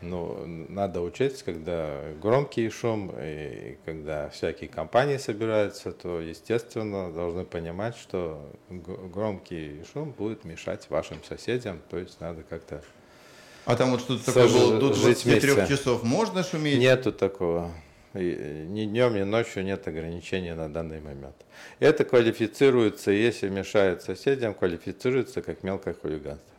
Ну, 0.00 0.44
надо 0.46 1.00
учесть, 1.00 1.42
когда 1.42 2.00
громкий 2.22 2.70
шум 2.70 3.12
и 3.20 3.76
когда 3.84 4.28
всякие 4.28 4.68
компании 4.68 5.16
собираются, 5.16 5.90
то, 5.90 6.20
естественно, 6.20 7.12
должны 7.12 7.44
понимать, 7.44 7.96
что 7.96 8.40
громкий 8.68 9.82
шум 9.92 10.12
будет 10.12 10.44
мешать 10.44 10.88
вашим 10.88 11.22
соседям, 11.24 11.80
то 11.90 11.98
есть 11.98 12.20
надо 12.20 12.42
как-то 12.48 12.82
а 13.68 13.76
там 13.76 13.90
вот 13.90 14.00
что-то 14.00 14.24
такое 14.24 14.48
было 14.48 14.80
до 14.80 14.94
23 14.94 15.68
часов 15.68 16.02
можно 16.02 16.42
шуметь? 16.42 16.78
Нету 16.78 17.12
такого. 17.12 17.70
ни 18.14 18.86
днем, 18.86 19.14
ни 19.14 19.24
ночью 19.24 19.62
нет 19.62 19.86
ограничений 19.86 20.54
на 20.54 20.72
данный 20.72 21.02
момент. 21.02 21.36
Это 21.78 22.06
квалифицируется, 22.06 23.10
если 23.10 23.50
мешает 23.50 24.00
соседям, 24.00 24.54
квалифицируется 24.54 25.42
как 25.42 25.62
мелкое 25.64 25.92
хулиганство. 25.92 26.54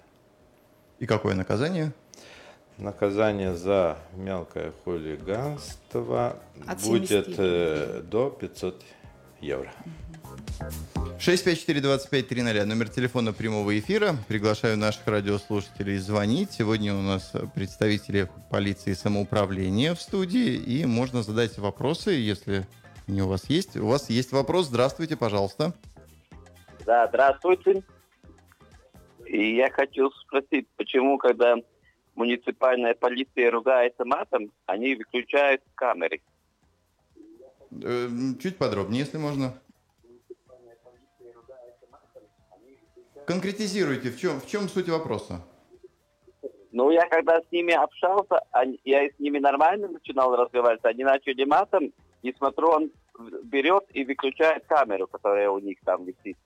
И 0.99 1.07
какое 1.07 1.33
наказание? 1.33 1.93
Наказание 2.79 3.55
за 3.55 3.97
мелкое 4.15 4.71
хулиганство 4.85 6.37
От 6.65 6.81
будет 6.81 7.27
э, 7.37 8.01
до 8.03 8.29
500 8.29 8.81
евро. 9.41 9.69
654-2530, 11.19 12.63
номер 12.63 12.87
телефона 12.87 13.33
прямого 13.33 13.77
эфира. 13.77 14.15
Приглашаю 14.29 14.77
наших 14.77 15.05
радиослушателей 15.07 15.97
звонить. 15.97 16.53
Сегодня 16.53 16.95
у 16.95 17.01
нас 17.01 17.33
представители 17.53 18.29
полиции 18.49 18.93
самоуправления 18.93 19.93
в 19.93 19.99
студии, 19.99 20.55
и 20.55 20.85
можно 20.85 21.21
задать 21.21 21.57
вопросы, 21.57 22.11
если 22.11 22.65
они 23.09 23.21
у 23.21 23.27
вас 23.27 23.49
есть. 23.49 23.75
У 23.75 23.87
вас 23.87 24.09
есть 24.09 24.31
вопрос, 24.31 24.67
здравствуйте, 24.67 25.17
пожалуйста. 25.17 25.73
Да, 26.85 27.07
здравствуйте. 27.07 27.83
И 29.25 29.57
я 29.57 29.69
хочу 29.69 30.09
спросить, 30.11 30.67
почему, 30.77 31.17
когда 31.17 31.55
муниципальная 32.19 32.95
полиция 32.95 33.49
ругается 33.49 34.03
матом, 34.03 34.51
они 34.65 34.95
выключают 34.95 35.61
камеры. 35.75 36.21
Э, 37.71 38.09
чуть 38.41 38.57
подробнее, 38.57 39.03
если 39.05 39.17
можно. 39.17 39.53
Конкретизируйте, 43.25 44.09
в 44.09 44.19
чем, 44.19 44.41
в 44.41 44.47
чем 44.47 44.67
суть 44.67 44.89
вопроса? 44.89 45.41
Ну, 46.71 46.91
я 46.91 47.07
когда 47.07 47.39
с 47.39 47.51
ними 47.51 47.73
общался, 47.73 48.41
они, 48.51 48.79
я 48.83 49.07
с 49.07 49.19
ними 49.19 49.39
нормально 49.39 49.87
начинал 49.87 50.35
разговаривать, 50.35 50.83
они 50.83 51.03
начали 51.03 51.45
матом, 51.45 51.93
и 52.21 52.33
смотрю, 52.33 52.67
он 52.69 52.91
берет 53.43 53.83
и 53.93 54.03
выключает 54.03 54.65
камеру, 54.65 55.07
которая 55.07 55.49
у 55.49 55.59
них 55.59 55.77
там 55.85 56.05
висит. 56.05 56.37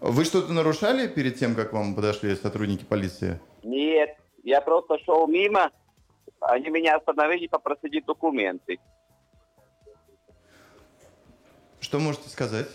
Вы 0.00 0.24
что-то 0.24 0.52
нарушали 0.52 1.06
перед 1.06 1.36
тем, 1.36 1.54
как 1.54 1.72
вам 1.72 1.94
подошли 1.94 2.34
сотрудники 2.34 2.84
полиции? 2.84 3.38
Нет, 3.62 4.16
я 4.44 4.60
просто 4.60 4.98
шел 5.00 5.26
мимо, 5.26 5.72
они 6.40 6.68
меня 6.70 6.96
остановили, 6.96 7.46
попросили 7.46 8.00
документы. 8.00 8.78
Что 11.80 11.98
можете 11.98 12.28
сказать? 12.28 12.68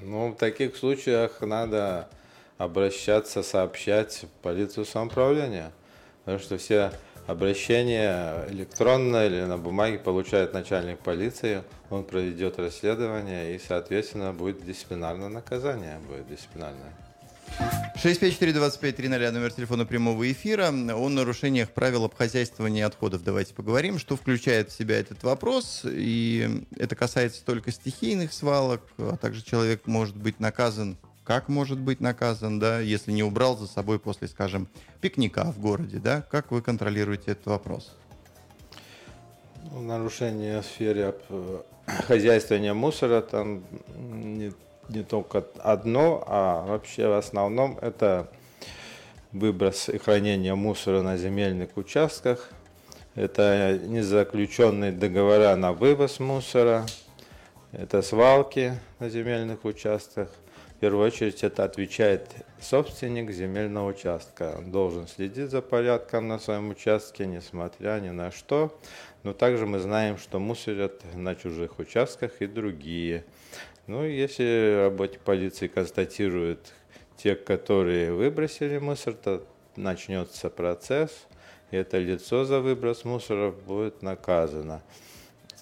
Ну, 0.00 0.32
в 0.32 0.36
таких 0.36 0.76
случаях 0.76 1.40
надо 1.40 2.08
обращаться, 2.56 3.42
сообщать 3.42 4.24
в 4.24 4.42
полицию 4.42 4.84
самоуправления. 4.84 5.72
Потому 6.24 6.38
что 6.38 6.58
все 6.58 6.92
обращения 7.26 8.46
электронно 8.48 9.26
или 9.26 9.42
на 9.42 9.58
бумаге 9.58 9.98
получает 9.98 10.52
начальник 10.52 10.98
полиции, 10.98 11.62
он 11.90 12.04
проведет 12.04 12.58
расследование 12.58 13.54
и, 13.54 13.58
соответственно, 13.58 14.32
будет 14.32 14.64
дисциплинарное 14.64 15.28
наказание, 15.28 15.98
будет 16.08 16.28
дисциплинарное. 16.28 16.94
654-2530, 17.96 19.30
номер 19.32 19.52
телефона 19.52 19.84
прямого 19.84 20.30
эфира. 20.30 20.68
О 20.68 21.08
нарушениях 21.08 21.70
правил 21.70 22.04
обхозяйствования 22.04 22.86
отходов 22.86 23.24
давайте 23.24 23.54
поговорим. 23.54 23.98
Что 23.98 24.16
включает 24.16 24.70
в 24.70 24.76
себя 24.76 24.98
этот 24.98 25.22
вопрос? 25.24 25.82
И 25.84 26.64
это 26.76 26.94
касается 26.94 27.44
только 27.44 27.72
стихийных 27.72 28.32
свалок, 28.32 28.82
а 28.98 29.16
также 29.16 29.42
человек 29.42 29.86
может 29.86 30.16
быть 30.16 30.38
наказан 30.40 30.96
как 31.28 31.48
может 31.50 31.78
быть 31.78 32.00
наказан, 32.00 32.58
да, 32.58 32.80
если 32.80 33.12
не 33.12 33.22
убрал 33.22 33.54
за 33.54 33.66
собой 33.66 33.98
после, 33.98 34.28
скажем, 34.28 34.66
пикника 35.02 35.44
в 35.52 35.60
городе, 35.60 35.98
да? 35.98 36.22
Как 36.22 36.50
вы 36.50 36.62
контролируете 36.62 37.32
этот 37.32 37.44
вопрос? 37.44 37.94
Нарушение 39.78 40.62
в 40.62 40.64
сфере 40.64 41.14
э, 41.28 41.60
хозяйствования 42.06 42.72
мусора 42.72 43.20
там 43.20 43.62
не 44.88 45.02
только 45.02 45.44
одно, 45.58 46.24
а 46.26 46.64
вообще 46.66 47.08
в 47.08 47.16
основном 47.16 47.78
это 47.80 48.28
выброс 49.32 49.88
и 49.88 49.98
хранение 49.98 50.54
мусора 50.54 51.02
на 51.02 51.16
земельных 51.16 51.76
участках, 51.76 52.50
это 53.14 53.78
незаключенные 53.82 54.92
договора 54.92 55.54
на 55.56 55.72
вывоз 55.72 56.20
мусора, 56.20 56.86
это 57.72 58.00
свалки 58.02 58.78
на 58.98 59.08
земельных 59.08 59.64
участках. 59.64 60.30
В 60.78 60.80
первую 60.80 61.04
очередь 61.08 61.42
это 61.42 61.64
отвечает 61.64 62.30
собственник 62.60 63.32
земельного 63.32 63.88
участка. 63.88 64.54
Он 64.58 64.70
должен 64.70 65.08
следить 65.08 65.50
за 65.50 65.60
порядком 65.60 66.28
на 66.28 66.38
своем 66.38 66.70
участке, 66.70 67.26
несмотря 67.26 67.98
ни 67.98 68.10
на 68.10 68.30
что. 68.30 68.78
Но 69.24 69.32
также 69.32 69.66
мы 69.66 69.80
знаем, 69.80 70.18
что 70.18 70.38
мусорят 70.38 71.02
на 71.14 71.34
чужих 71.34 71.80
участках 71.80 72.40
и 72.40 72.46
другие. 72.46 73.24
Ну, 73.88 74.04
если 74.04 74.82
работник 74.84 75.20
полиции 75.22 75.66
констатирует 75.66 76.74
тех, 77.16 77.42
которые 77.42 78.12
выбросили 78.12 78.76
мусор, 78.76 79.14
то 79.14 79.42
начнется 79.76 80.50
процесс, 80.50 81.26
и 81.70 81.76
это 81.78 81.96
лицо 81.96 82.44
за 82.44 82.60
выброс 82.60 83.06
мусора 83.06 83.50
будет 83.50 84.02
наказано. 84.02 84.82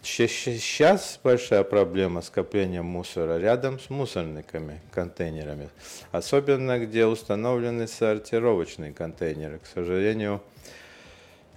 Сейчас 0.02 1.20
большая 1.22 1.62
проблема 1.62 2.20
скопления 2.20 2.82
мусора 2.82 3.38
рядом 3.38 3.78
с 3.78 3.90
мусорниками, 3.90 4.80
контейнерами. 4.90 5.68
Особенно, 6.10 6.80
где 6.80 7.06
установлены 7.06 7.86
сортировочные 7.86 8.92
контейнеры. 8.92 9.60
К 9.60 9.66
сожалению, 9.66 10.42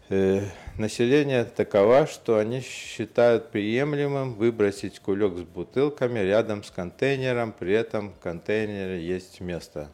э, 0.10 0.44
населения 0.80 1.44
такова, 1.44 2.08
что 2.08 2.38
они 2.38 2.62
считают 2.62 3.52
приемлемым 3.52 4.34
выбросить 4.34 5.00
кулек 5.00 5.38
с 5.38 5.42
бутылками 5.42 6.20
рядом 6.20 6.64
с 6.64 6.72
контейнером, 6.72 7.52
при 7.52 7.74
этом 7.74 8.12
в 8.12 8.20
контейнере 8.20 9.06
есть 9.06 9.42
место. 9.42 9.92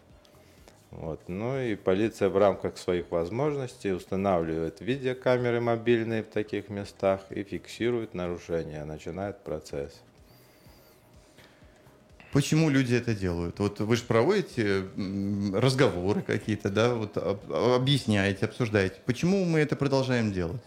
Вот. 0.92 1.20
Ну 1.28 1.60
и 1.60 1.76
полиция 1.76 2.30
в 2.30 2.38
рамках 2.38 2.78
своих 2.78 3.12
возможностей 3.12 3.92
устанавливает 3.92 4.80
видеокамеры 4.80 5.60
мобильные 5.60 6.24
в 6.24 6.28
таких 6.28 6.70
местах 6.70 7.22
и 7.32 7.44
фиксирует 7.44 8.14
нарушения, 8.14 8.86
начинает 8.86 9.40
процесс. 9.40 9.92
Почему 12.32 12.70
люди 12.70 12.94
это 12.96 13.14
делают? 13.14 13.60
Вот 13.60 13.80
вы 13.80 13.96
же 13.96 14.04
проводите 14.04 14.84
разговоры 15.54 16.22
какие-то, 16.22 16.70
да, 16.70 16.94
вот 16.94 17.18
объясняете, 17.18 18.46
обсуждаете. 18.46 18.96
Почему 19.06 19.44
мы 19.46 19.60
это 19.60 19.76
продолжаем 19.76 20.32
делать? 20.32 20.62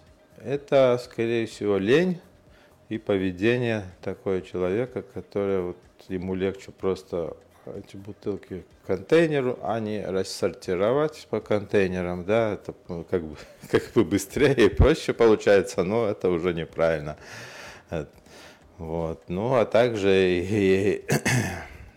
Это, 0.44 1.00
скорее 1.02 1.46
всего, 1.46 1.78
лень 1.78 2.20
и 2.88 2.98
поведение 2.98 3.84
такого 4.02 4.40
человека, 4.40 5.02
который 5.02 5.60
вот 5.62 5.76
ему 6.08 6.34
легче 6.34 6.70
просто 6.70 7.36
эти 7.76 7.96
бутылки 7.96 8.64
к 8.82 8.86
контейнеру, 8.86 9.58
а 9.62 9.80
не 9.80 10.04
рассортировать 10.04 11.26
по 11.28 11.40
контейнерам, 11.40 12.24
да, 12.24 12.54
это 12.54 12.74
ну, 12.88 13.04
как 13.04 13.22
бы, 13.24 13.36
как 13.70 13.92
бы 13.94 14.04
быстрее 14.04 14.54
и 14.54 14.68
проще 14.68 15.12
получается, 15.12 15.82
но 15.82 16.06
это 16.06 16.30
уже 16.30 16.54
неправильно. 16.54 17.16
Вот. 18.78 19.24
Ну, 19.28 19.54
а 19.54 19.64
также 19.64 20.10
и, 20.10 21.04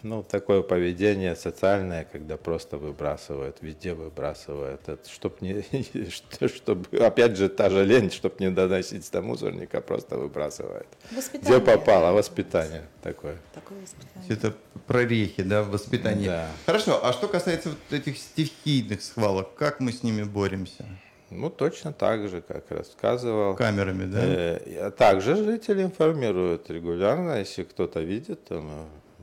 ну, 0.04 0.24
такое 0.24 0.62
поведение 0.62 1.36
социальное, 1.36 2.08
когда 2.12 2.38
просто 2.38 2.78
выбрасывают, 2.78 3.58
везде 3.62 3.94
выбрасывают. 3.94 4.82
Это, 4.88 5.10
чтоб 5.10 5.40
не, 5.42 5.64
чтобы, 6.48 6.98
опять 6.98 7.38
же, 7.38 7.50
та 7.50 7.70
же 7.70 7.86
лень, 7.86 8.12
чтобы 8.12 8.36
не 8.40 8.50
доносить 8.50 9.10
до 9.12 9.22
мусорника, 9.22 9.82
просто 9.82 10.18
выбрасывают. 10.18 10.88
Воспитание. 11.12 11.60
Где 11.60 11.66
попало, 11.66 12.14
воспитание 12.14 12.84
такое. 13.02 13.38
Такое 13.54 13.80
воспитание. 13.82 14.30
Это 14.30 14.54
прорехи, 14.88 15.44
да, 15.44 15.64
в 15.64 15.70
воспитании. 15.70 16.28
Да. 16.28 16.48
Хорошо, 16.66 17.00
а 17.04 17.14
что 17.14 17.28
касается 17.28 17.70
вот 17.70 17.94
этих 18.00 18.18
стихийных 18.18 19.02
схвалок, 19.02 19.54
как 19.56 19.80
мы 19.80 19.92
с 19.92 20.04
ними 20.04 20.24
боремся? 20.24 20.86
Ну, 21.30 21.50
точно 21.50 21.94
так 21.94 22.28
же, 22.28 22.42
как 22.42 22.70
рассказывал. 22.72 23.56
Камерами, 23.56 24.06
да? 24.06 24.20
Э, 24.22 24.88
а 24.88 24.92
также 24.92 25.38
жители 25.38 25.82
информируют 25.82 26.70
регулярно, 26.70 27.40
если 27.40 27.64
кто-то 27.64 28.02
видит, 28.02 28.44
то 28.44 28.62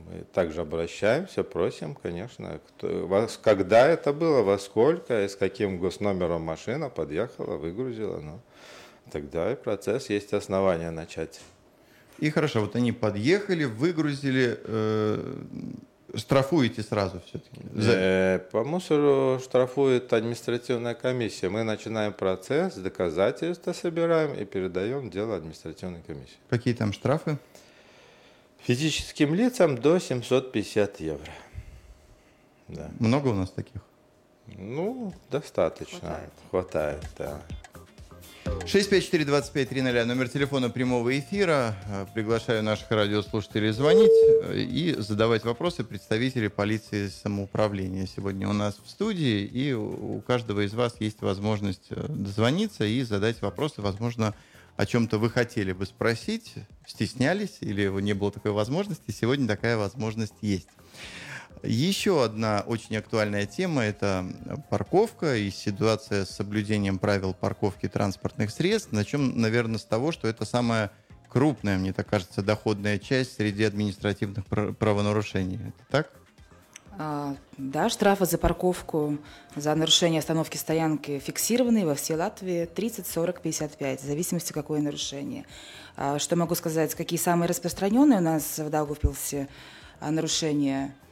мы, 0.09 0.23
также 0.33 0.61
обращаемся, 0.61 1.43
просим, 1.43 1.95
конечно, 1.95 2.59
кто, 2.67 3.07
вас, 3.07 3.39
когда 3.41 3.87
это 3.87 4.11
было, 4.11 4.41
во 4.41 4.57
сколько, 4.57 5.23
и 5.23 5.27
с 5.27 5.35
каким 5.35 5.79
госномером 5.79 6.41
машина 6.41 6.89
подъехала, 6.89 7.57
выгрузила. 7.57 8.19
Ну, 8.19 8.39
тогда 9.11 9.51
и 9.51 9.55
процесс 9.55 10.09
есть 10.09 10.33
основания 10.33 10.89
начать. 10.89 11.39
И 12.17 12.31
хорошо, 12.31 12.61
вот 12.61 12.75
они 12.75 12.91
подъехали, 12.91 13.65
выгрузили, 13.65 14.59
э, 14.63 15.35
штрафуете 16.15 16.81
сразу 16.81 17.21
все-таки? 17.27 17.61
За... 17.73 17.91
Э, 17.93 18.39
по 18.51 18.63
мусору 18.63 19.39
штрафует 19.39 20.11
административная 20.11 20.95
комиссия. 20.95 21.49
Мы 21.49 21.63
начинаем 21.63 22.13
процесс, 22.13 22.75
доказательства 22.75 23.73
собираем 23.73 24.33
и 24.33 24.43
передаем 24.43 25.09
дело 25.09 25.35
административной 25.35 26.01
комиссии. 26.01 26.37
Какие 26.49 26.73
там 26.73 26.93
штрафы? 26.93 27.37
Физическим 28.61 29.33
лицам 29.33 29.77
до 29.77 29.99
750 29.99 30.99
евро. 30.99 31.31
Да. 32.67 32.89
Много 32.99 33.29
у 33.29 33.33
нас 33.33 33.49
таких? 33.49 33.81
Ну, 34.57 35.13
достаточно. 35.29 35.99
Хватает, 35.99 36.31
Хватает 36.49 37.05
да. 37.17 37.41
654-2530, 38.45 40.05
номер 40.05 40.29
телефона 40.29 40.69
прямого 40.69 41.17
эфира. 41.17 41.75
Э, 41.87 42.05
приглашаю 42.13 42.63
наших 42.63 42.89
радиослушателей 42.91 43.71
звонить 43.71 44.11
э, 44.43 44.59
и 44.59 44.95
задавать 44.97 45.43
вопросы 45.43 45.83
представителей 45.83 46.49
полиции 46.49 47.07
самоуправления. 47.07 48.07
Сегодня 48.07 48.47
у 48.47 48.53
нас 48.53 48.79
в 48.83 48.89
студии, 48.89 49.43
и 49.43 49.73
у 49.73 50.21
каждого 50.21 50.65
из 50.65 50.73
вас 50.73 50.95
есть 50.99 51.21
возможность 51.21 51.87
э, 51.89 52.05
дозвониться 52.09 52.85
и 52.85 53.01
задать 53.03 53.41
вопросы, 53.41 53.81
возможно, 53.81 54.33
о 54.79 54.85
чем-то 54.85 55.17
вы 55.17 55.29
хотели 55.29 55.73
бы 55.73 55.85
спросить, 55.85 56.53
стеснялись 56.87 57.57
или 57.59 57.89
не 58.01 58.13
было 58.13 58.31
такой 58.31 58.51
возможности. 58.51 59.11
Сегодня 59.11 59.45
такая 59.45 59.75
возможность 59.75 60.35
есть. 60.39 60.69
Еще 61.63 62.23
одна 62.23 62.63
очень 62.65 62.95
актуальная 62.95 63.45
тема– 63.45 63.81
это 63.83 64.25
парковка 64.69 65.35
и 65.35 65.49
ситуация 65.51 66.23
с 66.23 66.29
соблюдением 66.29 66.97
правил 66.97 67.33
парковки 67.33 67.89
транспортных 67.89 68.51
средств. 68.51 68.93
Начнем, 68.93 69.37
наверное, 69.41 69.79
с 69.79 69.83
того, 69.83 70.13
что 70.13 70.29
это 70.29 70.45
самая 70.45 70.91
крупная, 71.27 71.77
мне 71.77 71.91
так 71.91 72.07
кажется, 72.07 72.41
доходная 72.41 72.99
часть 72.99 73.35
среди 73.35 73.65
административных 73.65 74.45
правонарушений. 74.45 75.57
Это 75.57 75.83
так? 75.89 76.18
А, 77.01 77.37
да, 77.57 77.87
штрафы 77.87 78.25
за 78.25 78.37
парковку, 78.37 79.19
за 79.55 79.73
нарушение 79.73 80.19
остановки 80.19 80.57
стоянки 80.57 81.19
фиксированные 81.19 81.85
во 81.85 81.95
всей 81.95 82.17
Латвии 82.17 82.65
30, 82.65 83.07
40, 83.07 83.41
55, 83.41 84.01
в 84.01 84.05
зависимости 84.05 84.51
какое 84.51 84.81
нарушение. 84.81 85.45
А, 85.95 86.19
что 86.19 86.35
могу 86.35 86.55
сказать, 86.55 86.93
какие 86.95 87.17
самые 87.17 87.47
распространенные 87.47 88.19
у 88.19 88.21
нас 88.21 88.59
в 88.59 88.69
Даугавпилсе 88.69 89.47
а, 90.01 90.11
нарушения– 90.11 90.93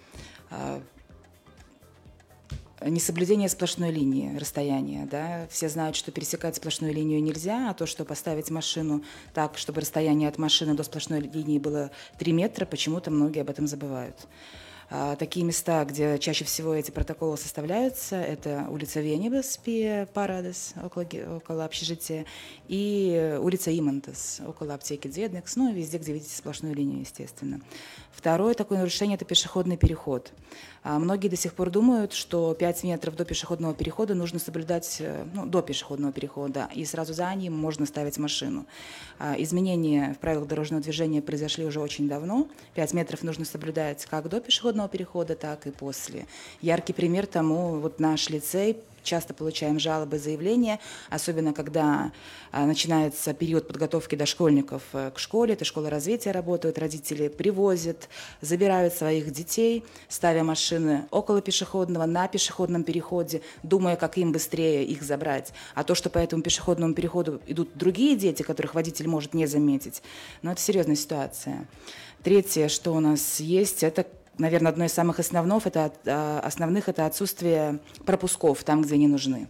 несоблюдение 2.81 3.49
сплошной 3.49 3.91
линии 3.91 4.37
расстояния. 4.37 5.07
Да? 5.09 5.47
Все 5.49 5.69
знают, 5.69 5.95
что 5.95 6.11
пересекать 6.11 6.57
сплошную 6.57 6.93
линию 6.93 7.23
нельзя, 7.23 7.69
а 7.69 7.73
то, 7.73 7.85
что 7.85 8.05
поставить 8.05 8.49
машину 8.49 9.03
так, 9.33 9.57
чтобы 9.57 9.81
расстояние 9.81 10.29
от 10.29 10.37
машины 10.37 10.73
до 10.73 10.83
сплошной 10.83 11.21
линии 11.21 11.59
было 11.59 11.91
3 12.19 12.33
метра, 12.33 12.65
почему-то 12.65 13.09
многие 13.09 13.41
об 13.41 13.49
этом 13.49 13.67
забывают. 13.67 14.27
А, 14.89 15.17
такие 15.17 15.45
места, 15.45 15.83
где 15.83 16.17
чаще 16.17 16.45
всего 16.45 16.73
эти 16.73 16.91
протоколы 16.91 17.37
составляются, 17.37 18.15
это 18.15 18.67
улица 18.69 19.01
Венебас, 19.01 19.59
Парадес, 20.13 20.73
около, 20.81 21.05
около 21.35 21.65
общежития, 21.65 22.25
и 22.69 23.37
улица 23.41 23.77
Имантес, 23.77 24.41
около 24.47 24.75
аптеки 24.75 25.09
Дзедникс, 25.09 25.57
ну 25.57 25.69
и 25.71 25.73
везде, 25.73 25.97
где 25.97 26.13
видите 26.13 26.35
сплошную 26.35 26.73
линию, 26.73 27.01
естественно. 27.01 27.59
Второе 28.11 28.53
такое 28.53 28.77
нарушение– 28.79 29.15
это 29.17 29.25
пешеходный 29.25 29.77
переход. 29.77 30.31
А 30.83 30.99
многие 30.99 31.27
до 31.27 31.35
сих 31.35 31.53
пор 31.53 31.69
думают, 31.69 32.13
что 32.13 32.53
5 32.53 32.83
метров 32.83 33.15
до 33.15 33.25
пешеходного 33.25 33.73
перехода 33.73 34.15
нужно 34.15 34.39
соблюдать, 34.39 34.97
э, 35.01 35.25
ну, 35.33 35.45
до 35.45 35.61
пешеходного 35.61 36.13
перехода, 36.13 36.69
и 36.73 36.85
сразу 36.85 37.13
за 37.13 37.33
ним 37.35 37.53
можно 37.53 37.85
ставить 37.85 38.17
машину. 38.17 38.65
А 39.19 39.35
изменения 39.37 40.13
в 40.13 40.19
правилах 40.19 40.47
дорожного 40.47 40.81
движения 40.81 41.21
произошли 41.21 41.65
уже 41.65 41.81
очень 41.81 42.07
давно. 42.07 42.47
5 42.75 42.93
метров 42.93 43.21
нужно 43.23 43.43
соблюдать 43.43 44.05
как 44.05 44.29
до 44.29 44.39
пешеходного 44.39 44.76
перехода, 44.85 45.35
так 45.35 45.65
и 45.65 45.71
после. 45.71 46.27
Яркий 46.61 46.93
пример 46.93 47.25
тому 47.25 47.79
вот 47.79 47.99
наш 47.99 48.29
лицей 48.29 48.77
часто 49.07 49.33
получаем 49.33 49.79
жалобы, 49.79 50.19
заявления, 50.19 50.79
особенно 51.09 51.53
когда 51.53 52.11
а, 52.51 52.65
начинается 52.65 53.33
период 53.33 53.67
подготовки 53.67 54.15
дошкольников 54.15 54.83
э, 54.93 55.11
к 55.11 55.19
школе, 55.19 55.53
это 55.53 55.65
школа 55.65 55.89
развития 55.89 56.31
работает, 56.31 56.77
родители 56.77 57.29
привозят, 57.29 58.09
забирают 58.41 58.93
своих 58.93 59.31
детей, 59.31 59.85
ставя 60.09 60.43
машины 60.43 61.07
около 61.09 61.41
пешеходного, 61.41 62.05
на 62.05 62.27
пешеходном 62.27 62.83
переходе, 62.83 63.41
думая, 63.63 63.95
как 63.95 64.17
им 64.17 64.31
быстрее 64.31 64.83
их 64.83 65.01
забрать. 65.03 65.53
А 65.73 65.83
то, 65.83 65.95
что 65.95 66.09
по 66.09 66.17
этому 66.17 66.43
пешеходному 66.43 66.93
переходу 66.93 67.41
идут 67.47 67.69
другие 67.75 68.17
дети, 68.17 68.43
которых 68.43 68.75
водитель 68.75 69.07
может 69.07 69.33
не 69.33 69.47
заметить, 69.47 70.03
ну, 70.41 70.51
это 70.51 70.61
серьезная 70.61 70.95
ситуация. 70.95 71.65
Третье, 72.23 72.67
что 72.67 72.91
у 72.91 72.99
нас 72.99 73.39
есть, 73.39 73.83
это 73.83 74.05
наверное, 74.37 74.71
одно 74.71 74.85
из 74.85 74.93
самых 74.93 75.19
основных 75.19 75.67
это, 75.67 75.91
а, 76.05 76.39
основных– 76.43 76.87
это 76.89 77.05
отсутствие 77.05 77.79
пропусков 78.05 78.63
там, 78.63 78.81
где 78.81 78.95
они 78.95 79.07
нужны. 79.07 79.47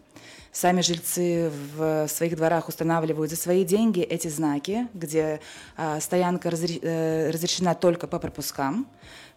Сами 0.51 0.81
жильцы 0.81 1.51
в 1.75 2.07
своих 2.07 2.35
дворах 2.35 2.67
устанавливают 2.67 3.29
за 3.29 3.37
свои 3.37 3.63
деньги 3.63 4.01
эти 4.01 4.27
знаки, 4.27 4.87
где 4.93 5.39
а, 5.75 5.99
стоянка 5.99 6.49
э, 6.49 7.29
разрешена 7.31 7.75
только 7.75 8.07
по 8.07 8.17
пропускам. 8.17 8.87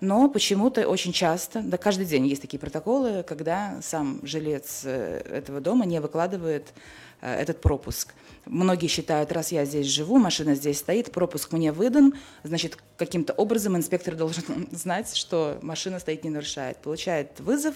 Но 0.01 0.31
почему-то 0.31 0.89
очень 0.89 1.13
часто, 1.13 1.61
да 1.63 1.77
каждый 1.77 2.07
день 2.07 2.27
есть 2.27 2.41
такие 2.41 2.59
протоколы, 2.59 3.23
когда 3.23 3.81
сам 3.83 4.21
жилец 4.23 4.83
э, 4.85 5.23
этого 5.31 5.61
дома 5.61 5.85
не 5.85 6.01
выкладывает 6.01 6.73
этот 7.21 7.61
пропуск. 7.61 8.15
Многие 8.47 8.87
считают, 8.87 9.33
раз 9.33 9.53
я 9.53 9.65
здесь 9.65 9.87
живу, 9.87 10.19
машина 10.19 10.55
здесь 10.55 10.79
стоит, 10.79 11.13
пропуск 11.13 11.53
мне 11.53 11.73
выдан, 11.73 12.15
значит, 12.43 12.79
каким-то 12.97 13.33
образом 13.35 13.77
инспектор 13.77 14.17
должен 14.17 14.69
знать, 14.73 15.15
что 15.15 15.59
машина 15.63 15.99
стоит, 15.99 16.25
не 16.25 16.31
нарушает. 16.31 16.79
Получает 16.79 17.39
вызов, 17.41 17.75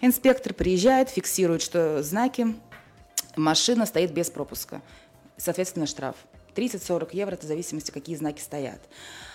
инспектор 0.00 0.52
приезжает, 0.52 1.08
фиксирует, 1.08 1.62
что 1.62 2.02
знаки, 2.02 2.54
машина 3.36 3.86
стоит 3.86 4.12
без 4.12 4.30
пропуска. 4.30 4.82
Соответственно, 5.36 5.86
штраф. 5.86 6.16
30-40 6.54 7.08
евро, 7.12 7.34
это 7.34 7.46
в 7.46 7.48
зависимости, 7.48 7.90
какие 7.90 8.14
знаки 8.16 8.40
стоят. 8.40 8.80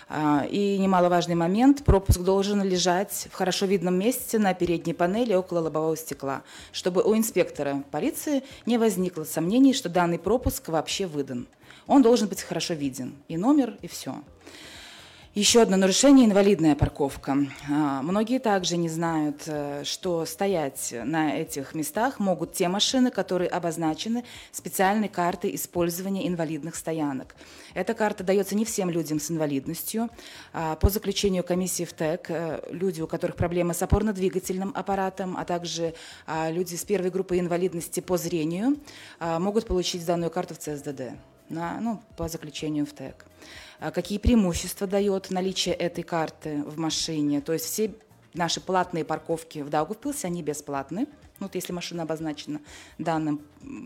А, 0.10 0.46
и 0.50 0.78
немаловажный 0.78 1.36
момент, 1.36 1.84
пропуск 1.84 2.22
должен 2.22 2.64
лежать 2.64 3.28
в 3.30 3.34
хорошо 3.34 3.66
видном 3.66 4.00
месте 4.00 4.40
на 4.40 4.54
передней 4.54 4.94
панели 4.94 5.34
около 5.34 5.60
лобового 5.60 5.98
стекла, 5.98 6.44
чтобы 6.72 7.02
у 7.04 7.16
инспектора 7.16 7.84
полиции 7.92 8.44
не 8.66 8.78
возникло 8.78 9.26
сомнений, 9.26 9.74
что 9.74 9.90
данный 9.90 10.18
пропуск 10.18 10.70
вообще 10.70 11.08
выдан. 11.08 11.48
Он 11.88 12.02
должен 12.02 12.28
быть 12.30 12.42
хорошо 12.42 12.74
виден, 12.74 13.16
и 13.28 13.38
номер, 13.38 13.78
и 13.82 13.88
все. 13.88 14.16
Еще 15.38 15.62
одно 15.62 15.78
нарушение– 15.78 16.26
инвалидная 16.28 16.76
парковка. 16.76 17.38
А, 17.70 18.02
многие 18.02 18.40
также 18.40 18.76
не 18.76 18.90
знают, 18.90 19.44
э, 19.46 19.84
что 19.84 20.26
стоять 20.26 20.96
на 21.06 21.38
этих 21.38 21.76
местах 21.76 22.18
могут 22.18 22.54
те 22.54 22.68
машины, 22.68 23.12
которые 23.12 23.48
обозначены 23.48 24.24
специальной 24.52 25.10
картой 25.10 25.54
использования 25.54 26.28
инвалидных 26.28 26.76
стоянок. 26.76 27.36
Эта 27.76 27.94
карта 27.94 28.24
дается 28.24 28.56
не 28.56 28.66
всем 28.66 28.90
людям 28.90 29.20
с 29.20 29.30
инвалидностью. 29.30 30.10
А, 30.54 30.76
по 30.76 30.90
заключению 30.90 31.44
комиссии 31.44 31.84
в 31.84 31.94
ТЭК, 31.94 32.32
э, 32.32 32.62
люди, 32.72 33.02
у 33.02 33.06
которых 33.06 33.36
проблемы 33.36 33.76
с 33.76 33.84
опорно-двигательным 33.84 34.72
аппаратом, 34.74 35.38
а 35.38 35.46
также 35.46 35.94
а, 36.26 36.50
люди 36.50 36.74
с 36.74 36.84
первой 36.84 37.12
группой 37.12 37.40
инвалидности 37.40 38.00
по 38.00 38.18
зрению, 38.18 38.78
могут 39.20 39.68
получить 39.68 40.04
данную 40.04 40.32
карту 40.32 40.56
в 40.56 40.58
ЦСДД 40.58 41.12
на, 41.50 41.80
ну, 41.80 42.02
по 42.16 42.28
заключению 42.28 42.88
в 42.88 42.94
ТЭК. 42.94 43.26
А 43.26 43.67
какие 43.80 44.18
преимущества 44.18 44.88
дает 44.88 45.30
наличие 45.32 45.76
этой 45.76 46.04
карты 46.04 46.64
в 46.64 46.78
машине. 46.78 47.42
То 47.42 47.54
есть 47.54 47.66
все 47.66 47.94
наши 48.34 48.62
платные 48.62 49.04
парковки 49.04 49.60
в 49.60 49.70
Даугавпилсе, 49.70 50.28
они 50.28 50.44
бесплатны. 50.44 51.08
Ну, 51.40 51.46
вот 51.46 51.56
если 51.56 51.74
машина 51.74 52.04
обозначена 52.04 52.60
данным 52.98 53.42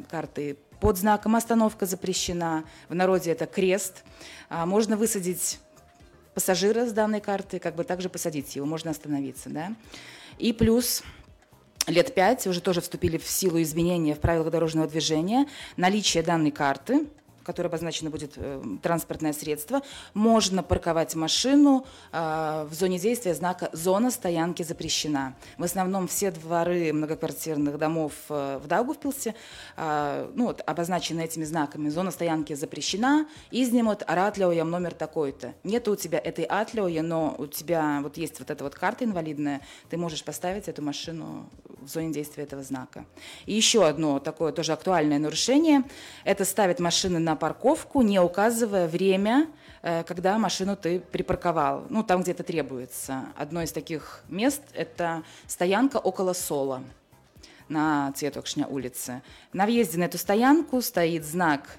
картой 0.10 0.58
под 0.80 0.98
знаком 0.98 1.36
«Остановка 1.36 1.86
запрещена», 1.86 2.64
в 2.90 2.96
народе 2.96 3.32
это 3.32 3.46
крест. 3.46 4.04
А 4.50 4.66
можно 4.66 4.98
высадить 4.98 5.60
пассажира 6.34 6.86
с 6.86 6.94
данной 6.94 7.22
карты, 7.22 7.60
как 7.60 7.76
бы 7.76 7.84
также 7.84 8.10
посадить 8.10 8.56
его, 8.56 8.66
можно 8.66 8.92
остановиться. 8.92 9.50
Да? 9.50 9.76
И 10.38 10.54
плюс 10.54 11.04
лет 11.88 12.16
пять 12.16 12.48
уже 12.48 12.62
тоже 12.62 12.82
вступили 12.82 13.18
в 13.18 13.28
силу 13.28 13.62
изменения 13.62 14.16
в 14.16 14.20
правилах 14.20 14.50
дорожного 14.50 14.88
движения. 14.88 15.48
Наличие 15.78 16.24
данной 16.24 16.52
карты– 16.52 17.08
которой 17.44 17.68
обозначено 17.68 18.10
будет 18.10 18.34
э, 18.36 18.62
транспортное 18.82 19.34
средство, 19.34 19.82
можно 20.14 20.64
парковать 20.64 21.16
машину 21.16 21.86
э, 22.12 22.68
в 22.70 22.74
зоне 22.74 23.00
действия 23.00 23.34
знака 23.34 23.70
«Зона 23.74 24.12
стоянки 24.12 24.64
запрещена». 24.64 25.36
В 25.58 25.64
основном 25.64 26.08
все 26.08 26.32
дворы 26.32 26.94
многоквартирных 26.94 27.78
домов 27.78 28.14
э, 28.30 28.60
в 28.64 28.68
Даугавпилсе 28.68 29.36
ну, 29.78 30.46
вот, 30.46 30.62
обозначены 30.66 31.22
этими 31.22 31.44
знаками 31.44 31.90
«Зона 31.90 32.12
стоянки 32.12 32.54
запрещена», 32.54 33.28
«Изнимут 33.52 34.04
аратлеуя 34.06 34.64
номер 34.64 34.94
такой-то». 34.94 35.54
Нет 35.64 35.88
у 35.88 35.96
тебя 35.96 36.20
этой 36.20 36.46
атлеуя, 36.46 37.02
но 37.02 37.36
у 37.38 37.48
тебя 37.48 38.00
вот 38.02 38.18
есть 38.18 38.40
вот 38.40 38.50
эта 38.50 38.64
вот 38.64 38.76
карта 38.76 39.06
инвалидная, 39.06 39.62
ты 39.90 39.98
можешь 39.98 40.24
поставить 40.24 40.68
эту 40.68 40.82
машину 40.82 41.50
в 41.82 41.88
зоне 41.88 42.14
действия 42.14 42.44
этого 42.44 42.64
знака. 42.64 43.06
И 43.46 43.54
еще 43.54 43.86
одно 43.86 44.20
такое 44.20 44.52
тоже 44.52 44.74
актуальное 44.74 45.20
нарушение– 45.20 45.84
это 46.24 46.46
ставить 46.46 46.80
машины 46.80 47.20
на 47.20 47.31
парковку, 47.36 48.02
не 48.02 48.20
указывая 48.20 48.88
время, 48.88 49.48
э, 49.82 50.04
когда 50.04 50.38
машину 50.38 50.76
ты 50.76 51.00
припарковал, 51.00 51.86
ну, 51.90 52.04
там, 52.04 52.22
где 52.22 52.32
это 52.32 52.44
требуется. 52.44 53.26
Одно 53.38 53.62
из 53.62 53.72
таких 53.72 54.24
мест– 54.30 54.62
это 54.74 55.24
стоянка 55.48 55.98
около 55.98 56.34
Сола 56.34 56.84
на 57.70 58.12
Цветокшня 58.14 58.68
улице. 58.68 59.22
На 59.54 59.66
въезде 59.66 59.98
на 59.98 60.06
эту 60.06 60.18
стоянку 60.18 60.82
стоит 60.82 61.26
знак 61.26 61.78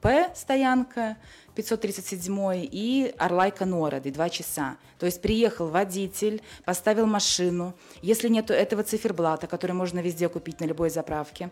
«П» 0.00 0.30
стоянка– 0.34 1.16
537 1.54 2.68
и 2.70 3.14
Орлайка 3.18 3.66
Нороды, 3.66 4.10
два 4.10 4.28
часа. 4.28 4.76
То 4.98 5.06
есть 5.06 5.20
приехал 5.20 5.68
водитель, 5.68 6.42
поставил 6.64 7.06
машину. 7.06 7.74
Если 8.02 8.28
нет 8.28 8.50
этого 8.50 8.82
циферблата, 8.82 9.46
который 9.46 9.72
можно 9.72 10.00
везде 10.00 10.28
купить 10.28 10.60
на 10.60 10.64
любой 10.64 10.90
заправке, 10.90 11.50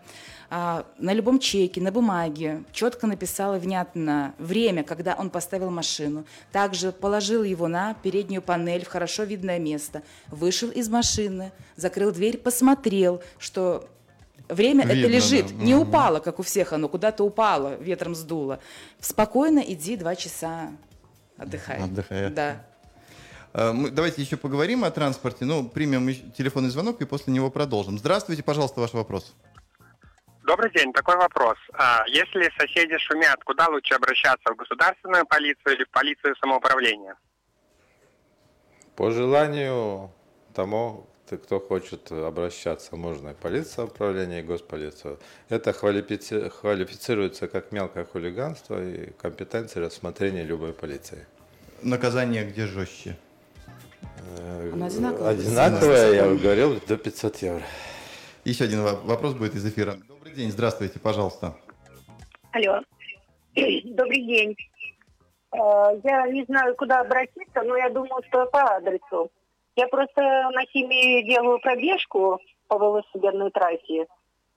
а, 0.48 0.86
на 0.98 1.12
любом 1.12 1.38
чеке, 1.38 1.80
на 1.80 1.92
бумаге, 1.92 2.64
четко 2.72 3.06
написал 3.06 3.56
и 3.56 3.58
внятно 3.58 4.34
время, 4.38 4.84
когда 4.84 5.14
он 5.14 5.30
поставил 5.30 5.70
машину. 5.70 6.24
Также 6.52 6.92
положил 6.92 7.42
его 7.42 7.68
на 7.68 7.94
переднюю 7.94 8.42
панель 8.42 8.84
в 8.84 8.88
хорошо 8.88 9.24
видное 9.24 9.58
место. 9.58 10.02
Вышел 10.28 10.70
из 10.70 10.88
машины, 10.88 11.52
закрыл 11.76 12.12
дверь, 12.12 12.38
посмотрел, 12.38 13.22
что 13.38 13.88
Время 14.50 14.84
Видно, 14.84 14.98
это 14.98 15.08
лежит, 15.08 15.46
да. 15.58 15.64
не 15.64 15.74
упало, 15.74 16.20
как 16.20 16.38
у 16.38 16.42
всех 16.42 16.72
оно, 16.72 16.88
куда-то 16.88 17.24
упало, 17.24 17.76
ветром 17.76 18.14
сдуло. 18.14 18.60
Спокойно 18.98 19.60
иди 19.60 19.96
два 19.96 20.16
часа 20.16 20.72
отдыхай. 21.36 21.82
Отдыхай. 21.82 22.30
Да. 22.30 22.64
Мы, 23.52 23.90
давайте 23.90 24.22
еще 24.22 24.36
поговорим 24.36 24.84
о 24.84 24.90
транспорте. 24.90 25.44
Ну, 25.44 25.68
примем 25.68 26.12
телефонный 26.32 26.70
звонок 26.70 27.00
и 27.00 27.04
после 27.04 27.32
него 27.32 27.50
продолжим. 27.50 27.98
Здравствуйте, 27.98 28.42
пожалуйста, 28.42 28.80
ваш 28.80 28.92
вопрос. 28.92 29.34
Добрый 30.44 30.70
день. 30.72 30.92
Такой 30.92 31.16
вопрос. 31.16 31.56
А, 31.72 32.04
если 32.08 32.50
соседи 32.58 32.96
шумят, 32.98 33.42
куда 33.44 33.68
лучше 33.68 33.94
обращаться? 33.94 34.52
В 34.52 34.56
государственную 34.56 35.26
полицию 35.26 35.74
или 35.76 35.84
в 35.84 35.90
полицию 35.90 36.34
самоуправления? 36.36 37.16
По 38.96 39.10
желанию 39.10 40.10
тому, 40.54 41.09
кто 41.36 41.60
хочет 41.60 42.10
обращаться, 42.12 42.96
можно 42.96 43.30
и 43.30 43.34
полиция 43.34 43.86
управления, 43.86 44.40
и 44.40 44.42
госполицию. 44.42 45.18
Это 45.48 45.72
квалифицируется 45.72 47.48
как 47.48 47.72
мелкое 47.72 48.04
хулиганство 48.04 48.82
и 48.82 49.10
компетенция 49.12 49.84
рассмотрения 49.84 50.44
любой 50.44 50.72
полиции. 50.72 51.26
Наказание 51.82 52.44
где 52.44 52.66
жестче? 52.66 53.16
Э, 54.38 54.72
одинаковое. 54.72 55.30
Одинаковое, 55.30 56.14
я 56.14 56.34
говорил, 56.34 56.80
до 56.86 56.96
500 56.96 57.36
евро. 57.42 57.62
Еще 58.44 58.64
один 58.64 58.82
вопрос 58.82 59.34
будет 59.34 59.54
из 59.54 59.66
эфира. 59.66 59.96
Добрый 60.08 60.32
день, 60.34 60.50
здравствуйте, 60.50 60.98
пожалуйста. 60.98 61.56
Алло. 62.52 62.80
Добрый 63.54 64.26
день. 64.26 64.56
Э, 65.52 66.00
я 66.04 66.28
не 66.28 66.44
знаю, 66.44 66.74
куда 66.76 67.00
обратиться, 67.00 67.62
но 67.62 67.76
я 67.76 67.90
думаю, 67.90 68.22
что 68.28 68.46
по 68.46 68.76
адресу. 68.76 69.30
Я 69.76 69.86
просто 69.88 70.20
на 70.20 70.64
химии 70.66 71.22
делаю 71.22 71.60
пробежку 71.60 72.40
по 72.68 72.76
велосипедной 72.76 73.50
трассе. 73.50 74.06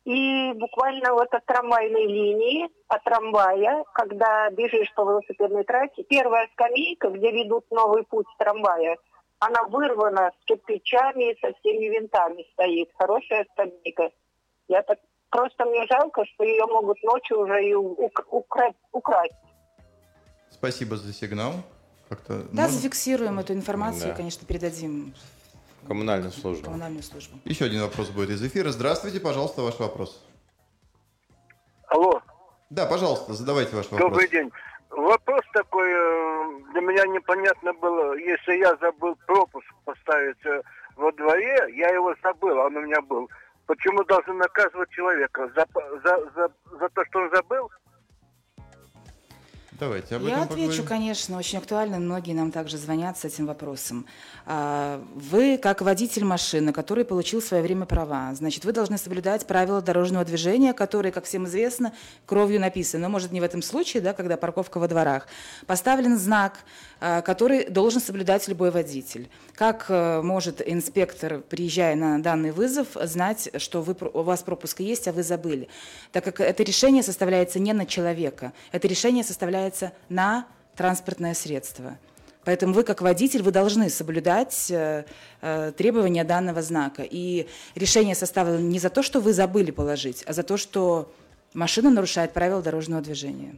И 0.05 0.51
буквально 0.53 1.13
вот 1.13 1.33
от 1.33 1.45
трамвайной 1.45 2.05
линии, 2.07 2.69
от 2.89 3.03
трамвая, 3.03 3.85
когда 3.93 4.49
бежишь 4.49 4.93
по 4.95 5.03
велосипедной 5.03 5.63
трассе, 5.63 6.03
первая 6.03 6.49
скамейка, 6.53 7.09
где 7.09 7.31
ведут 7.31 7.69
новый 7.71 8.03
путь 8.03 8.27
трамвая, 8.37 8.97
она 9.39 9.63
вырвана 9.63 10.31
с 10.41 10.45
кирпичами, 10.45 11.37
со 11.39 11.53
всеми 11.59 11.85
винтами 11.85 12.45
стоит. 12.53 12.89
Хорошая 12.97 13.45
скамейка. 13.53 14.11
Я 14.67 14.81
так 14.83 14.99
просто 15.29 15.65
мне 15.65 15.85
жалко, 15.87 16.25
что 16.25 16.43
ее 16.43 16.65
могут 16.65 17.01
ночью 17.03 17.39
уже 17.39 17.63
и 17.63 17.73
укра- 17.73 18.73
украсть. 18.91 19.33
Спасибо 20.49 20.97
за 20.97 21.13
сигнал 21.13 21.53
как-то... 22.15 22.43
Да, 22.51 22.63
можно? 22.63 22.77
зафиксируем 22.77 23.39
эту 23.39 23.53
информацию 23.53 24.07
да. 24.07 24.13
и, 24.13 24.15
конечно, 24.15 24.45
передадим 24.45 25.13
коммунальную 25.87 26.31
службу. 26.31 26.65
коммунальную 26.65 27.03
службу. 27.03 27.37
Еще 27.45 27.65
один 27.65 27.81
вопрос 27.81 28.09
будет 28.09 28.29
из 28.29 28.43
эфира. 28.43 28.71
Здравствуйте, 28.71 29.19
пожалуйста, 29.19 29.61
ваш 29.61 29.79
вопрос. 29.79 30.23
Алло. 31.87 32.21
Да, 32.69 32.85
пожалуйста, 32.85 33.33
задавайте 33.33 33.75
ваш 33.75 33.85
вопрос. 33.91 34.09
Добрый 34.09 34.29
день. 34.29 34.51
Вопрос 34.89 35.41
такой, 35.53 35.89
э, 35.89 36.59
для 36.71 36.81
меня 36.81 37.05
непонятно 37.07 37.73
было, 37.73 38.13
если 38.13 38.53
я 38.57 38.75
забыл 38.77 39.17
пропуск 39.25 39.67
поставить 39.85 40.45
э, 40.45 40.61
во 40.95 41.11
дворе, 41.13 41.65
я 41.75 41.89
его 41.89 42.13
забыл, 42.21 42.57
он 42.57 42.77
у 42.77 42.81
меня 42.81 43.01
был. 43.01 43.29
Почему 43.65 44.03
должен 44.03 44.37
наказывать 44.37 44.89
человека? 44.91 45.51
За, 45.55 45.65
за, 46.03 46.31
за, 46.35 46.51
за 46.79 46.89
то, 46.89 47.05
что 47.05 47.19
он 47.19 47.31
забыл? 47.33 47.71
Давайте 49.83 50.15
об 50.15 50.23
Я 50.23 50.29
этом 50.29 50.43
отвечу, 50.43 50.81
поговорим. 50.81 50.85
конечно, 50.87 51.37
очень 51.37 51.57
актуально. 51.57 51.99
Многие 51.99 52.31
нам 52.31 52.51
также 52.51 52.77
звонят 52.77 53.17
с 53.17 53.25
этим 53.25 53.47
вопросом. 53.47 54.05
А, 54.45 55.03
вы, 55.13 55.57
как 55.57 55.81
водитель 55.81 56.23
машины, 56.23 56.71
который 56.71 57.03
получил 57.03 57.41
в 57.41 57.43
свое 57.43 57.61
время 57.61 57.85
права, 57.85 58.33
значит, 58.33 58.63
вы 58.63 58.71
должны 58.71 58.97
соблюдать 58.97 59.45
правила 59.45 59.81
дорожного 59.81 60.23
движения, 60.23 60.71
которые, 60.71 61.11
как 61.11 61.25
всем 61.25 61.47
известно, 61.47 61.91
кровью 62.25 62.61
написаны. 62.61 63.03
Но, 63.03 63.09
может, 63.09 63.33
не 63.33 63.41
в 63.41 63.43
этом 63.43 63.61
случае, 63.61 64.01
да, 64.01 64.13
когда 64.13 64.37
парковка 64.37 64.77
во 64.79 64.87
дворах. 64.87 65.27
Поставлен 65.67 66.17
знак, 66.17 66.59
а, 67.05 67.21
который 67.21 67.69
должен 67.69 67.99
соблюдать 67.99 68.47
любой 68.47 68.71
водитель. 68.71 69.29
Как 69.55 69.87
э, 69.89 70.21
может 70.21 70.61
инспектор, 70.65 71.39
приезжая 71.41 71.95
на 71.95 72.19
данный 72.19 72.51
вызов, 72.51 72.87
знать, 72.95 73.49
что 73.57 73.81
вы, 73.81 73.95
у 74.13 74.21
вас 74.21 74.41
пропуск 74.41 74.79
есть, 74.79 75.09
а 75.09 75.11
вы 75.11 75.21
забыли? 75.21 75.67
Так 76.13 76.23
как 76.23 76.39
это 76.39 76.63
решение 76.63 77.03
составляется 77.03 77.59
не 77.59 77.73
на 77.73 77.85
человека, 77.85 78.53
это 78.71 78.87
решение 78.87 79.23
составляется 79.23 79.72
опирается 79.73 79.93
на 80.09 80.47
транспортное 80.75 81.33
средство. 81.33 81.97
Поэтому 82.45 82.73
вы, 82.73 82.83
как 82.83 83.01
водитель, 83.01 83.41
вы 83.41 83.51
должны 83.51 83.89
соблюдать 83.89 84.69
э, 84.69 85.05
э, 85.41 85.71
требования 85.77 86.25
данного 86.25 86.61
знака. 86.61 87.03
И 87.09 87.47
решение 87.75 88.15
составлено 88.15 88.59
не 88.59 88.79
за 88.79 88.89
то, 88.89 89.01
что 89.01 89.21
вы 89.21 89.33
забыли 89.33 89.71
положить, 89.71 90.23
а 90.27 90.33
за 90.33 90.43
то, 90.43 90.57
что 90.57 91.13
машина 91.53 91.89
нарушает 91.89 92.33
правила 92.33 92.61
дорожного 92.61 93.01
движения. 93.01 93.55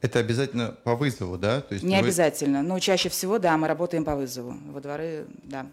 Это 0.00 0.18
обязательно 0.18 0.74
по 0.82 0.96
вызову, 0.96 1.38
да? 1.38 1.60
То 1.60 1.74
есть 1.74 1.84
не 1.84 1.94
вы... 1.94 2.00
обязательно, 2.00 2.62
но 2.62 2.78
чаще 2.80 3.08
всего, 3.10 3.38
да, 3.38 3.56
мы 3.56 3.68
работаем 3.68 4.04
по 4.04 4.16
вызову. 4.16 4.56
Во 4.72 4.80
дворы, 4.80 5.26
да. 5.44 5.66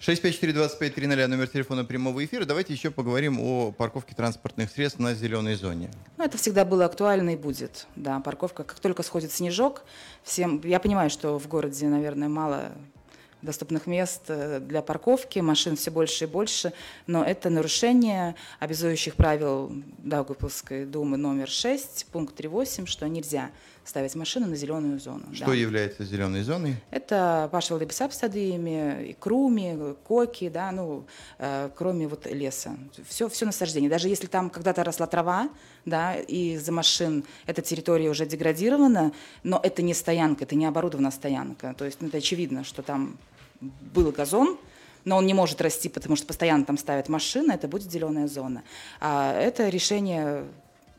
654-2530, 0.00 1.26
номер 1.26 1.46
телефона 1.46 1.84
прямого 1.84 2.24
эфира. 2.24 2.46
Давайте 2.46 2.72
еще 2.72 2.90
поговорим 2.90 3.38
о 3.38 3.70
парковке 3.70 4.14
транспортных 4.14 4.70
средств 4.70 4.98
на 4.98 5.12
зеленой 5.12 5.56
зоне. 5.56 5.90
Ну, 6.16 6.24
это 6.24 6.38
всегда 6.38 6.64
было 6.64 6.86
актуально 6.86 7.30
и 7.30 7.36
будет. 7.36 7.86
Да, 7.96 8.18
парковка, 8.20 8.64
как 8.64 8.80
только 8.80 9.02
сходит 9.02 9.30
снежок, 9.30 9.82
всем... 10.22 10.62
Я 10.64 10.80
понимаю, 10.80 11.10
что 11.10 11.38
в 11.38 11.46
городе, 11.48 11.86
наверное, 11.86 12.30
мало 12.30 12.72
доступных 13.42 13.86
мест 13.86 14.22
э, 14.28 14.60
для 14.60 14.80
парковки, 14.80 15.38
машин 15.40 15.76
все 15.76 15.90
больше 15.90 16.24
и 16.24 16.26
больше, 16.26 16.72
но 17.06 17.22
это 17.22 17.50
нарушение 17.50 18.36
обязующих 18.58 19.16
правил 19.16 19.70
Даугавпилской 19.98 20.86
думы 20.86 21.18
номер 21.18 21.48
6, 21.48 22.06
пункт 22.10 22.38
3.8, 22.40 22.86
что 22.86 23.06
нельзя 23.06 23.50
ставить 23.84 24.14
машину 24.14 24.46
на 24.46 24.56
зеленую 24.56 25.00
зону. 25.00 25.24
Что 25.32 25.46
да. 25.46 25.54
является 25.54 26.04
зеленой 26.04 26.42
зоной? 26.42 26.76
Это 26.90 27.48
пашвал 27.50 27.80
и 27.80 29.16
круми, 29.18 29.94
коки, 30.04 30.48
да, 30.48 30.70
ну, 30.72 31.06
э, 31.38 31.70
кроме 31.74 32.06
вот 32.06 32.26
леса. 32.26 32.76
Все, 33.08 33.28
все 33.28 33.46
насаждение. 33.46 33.90
Даже 33.90 34.08
если 34.08 34.26
там 34.26 34.50
когда-то 34.50 34.84
росла 34.84 35.06
трава, 35.06 35.48
да, 35.84 36.14
и 36.14 36.56
за 36.56 36.72
машин 36.72 37.24
эта 37.46 37.62
территория 37.62 38.10
уже 38.10 38.26
деградирована, 38.26 39.12
но 39.42 39.60
это 39.62 39.82
не 39.82 39.94
стоянка, 39.94 40.44
это 40.44 40.54
не 40.54 40.66
оборудованная 40.66 41.10
стоянка. 41.10 41.74
То 41.76 41.84
есть 41.84 42.00
ну, 42.00 42.08
это 42.08 42.18
очевидно, 42.18 42.64
что 42.64 42.82
там 42.82 43.18
был 43.60 44.10
газон, 44.12 44.58
но 45.04 45.16
он 45.16 45.26
не 45.26 45.34
может 45.34 45.60
расти, 45.60 45.88
потому 45.88 46.16
что 46.16 46.26
постоянно 46.26 46.64
там 46.64 46.78
ставят 46.78 47.08
машины, 47.08 47.52
это 47.52 47.68
будет 47.68 47.90
зеленая 47.90 48.28
зона. 48.28 48.62
А 49.00 49.32
это 49.32 49.68
решение 49.68 50.44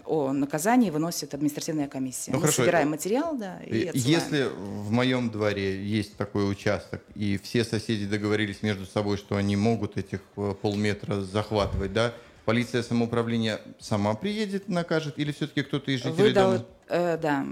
о 0.06 0.32
наказании 0.32 0.90
выносит 0.90 1.34
административная 1.34 1.88
комиссия. 1.88 2.32
Ну, 2.32 2.38
Мы 2.38 2.42
хорошо. 2.42 2.64
собираем 2.64 2.90
материал, 2.90 3.36
да, 3.38 3.60
и 3.62 3.88
отсылаем. 3.88 4.22
Если 4.22 4.44
в 4.56 4.92
моем 4.92 5.30
дворе 5.30 5.84
есть 5.86 6.16
такой 6.18 6.50
участок, 6.50 7.02
и 7.16 7.38
все 7.38 7.64
соседи 7.64 8.06
договорились 8.06 8.62
между 8.62 8.86
собой, 8.86 9.18
что 9.18 9.36
они 9.36 9.56
могут 9.56 9.98
этих 9.98 10.22
э, 10.38 10.54
полметра 10.62 11.22
захватывать, 11.22 11.94
да, 11.94 12.14
полиция 12.46 12.84
самоуправления 12.84 13.62
сама 13.80 14.14
приедет, 14.14 14.68
накажет, 14.68 15.18
или 15.18 15.32
все-таки 15.32 15.64
кто-то 15.64 15.92
из 15.92 16.04
жителей 16.04 16.24
вы 16.24 16.32
дома? 16.34 16.58
Дол- 16.58 16.66
э, 16.90 17.18
да, 17.18 17.46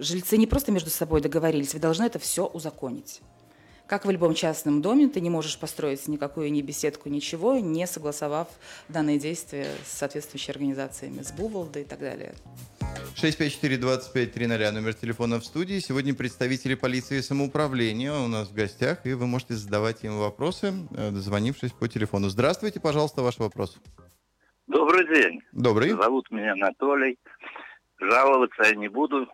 жильцы 0.00 0.36
не 0.36 0.46
просто 0.46 0.72
между 0.72 0.90
собой 0.90 1.20
договорились, 1.20 1.74
вы 1.74 1.80
должны 1.80 2.04
это 2.04 2.18
все 2.18 2.46
узаконить. 2.46 3.20
Как 3.86 4.06
в 4.06 4.10
любом 4.10 4.32
частном 4.34 4.80
доме, 4.80 5.08
ты 5.08 5.20
не 5.20 5.28
можешь 5.28 5.58
построить 5.58 6.08
никакую 6.08 6.50
ни 6.50 6.62
беседку, 6.62 7.10
ничего, 7.10 7.58
не 7.58 7.86
согласовав 7.86 8.48
данные 8.88 9.18
действия 9.18 9.66
с 9.84 9.98
соответствующими 9.98 10.52
организациями, 10.52 11.22
с 11.22 11.32
Буволдой 11.32 11.82
и 11.82 11.84
так 11.84 12.00
далее. 12.00 12.34
654-2530, 13.16 14.70
номер 14.70 14.94
телефона 14.94 15.38
в 15.38 15.44
студии. 15.44 15.78
Сегодня 15.80 16.14
представители 16.14 16.74
полиции 16.74 17.18
и 17.18 17.22
самоуправления 17.22 18.12
у 18.12 18.26
нас 18.26 18.48
в 18.48 18.54
гостях, 18.54 19.04
и 19.04 19.12
вы 19.12 19.26
можете 19.26 19.54
задавать 19.54 20.02
им 20.02 20.18
вопросы, 20.18 20.72
э, 20.96 21.10
дозвонившись 21.10 21.72
по 21.72 21.86
телефону. 21.86 22.30
Здравствуйте, 22.30 22.80
пожалуйста, 22.80 23.22
ваш 23.22 23.38
вопрос. 23.38 23.78
Добрый 24.66 25.06
день. 25.06 25.42
Добрый. 25.52 25.90
Зовут 25.90 26.30
меня 26.30 26.52
Анатолий. 26.52 27.18
Жаловаться 28.00 28.62
я 28.62 28.74
не 28.74 28.88
буду. 28.88 29.28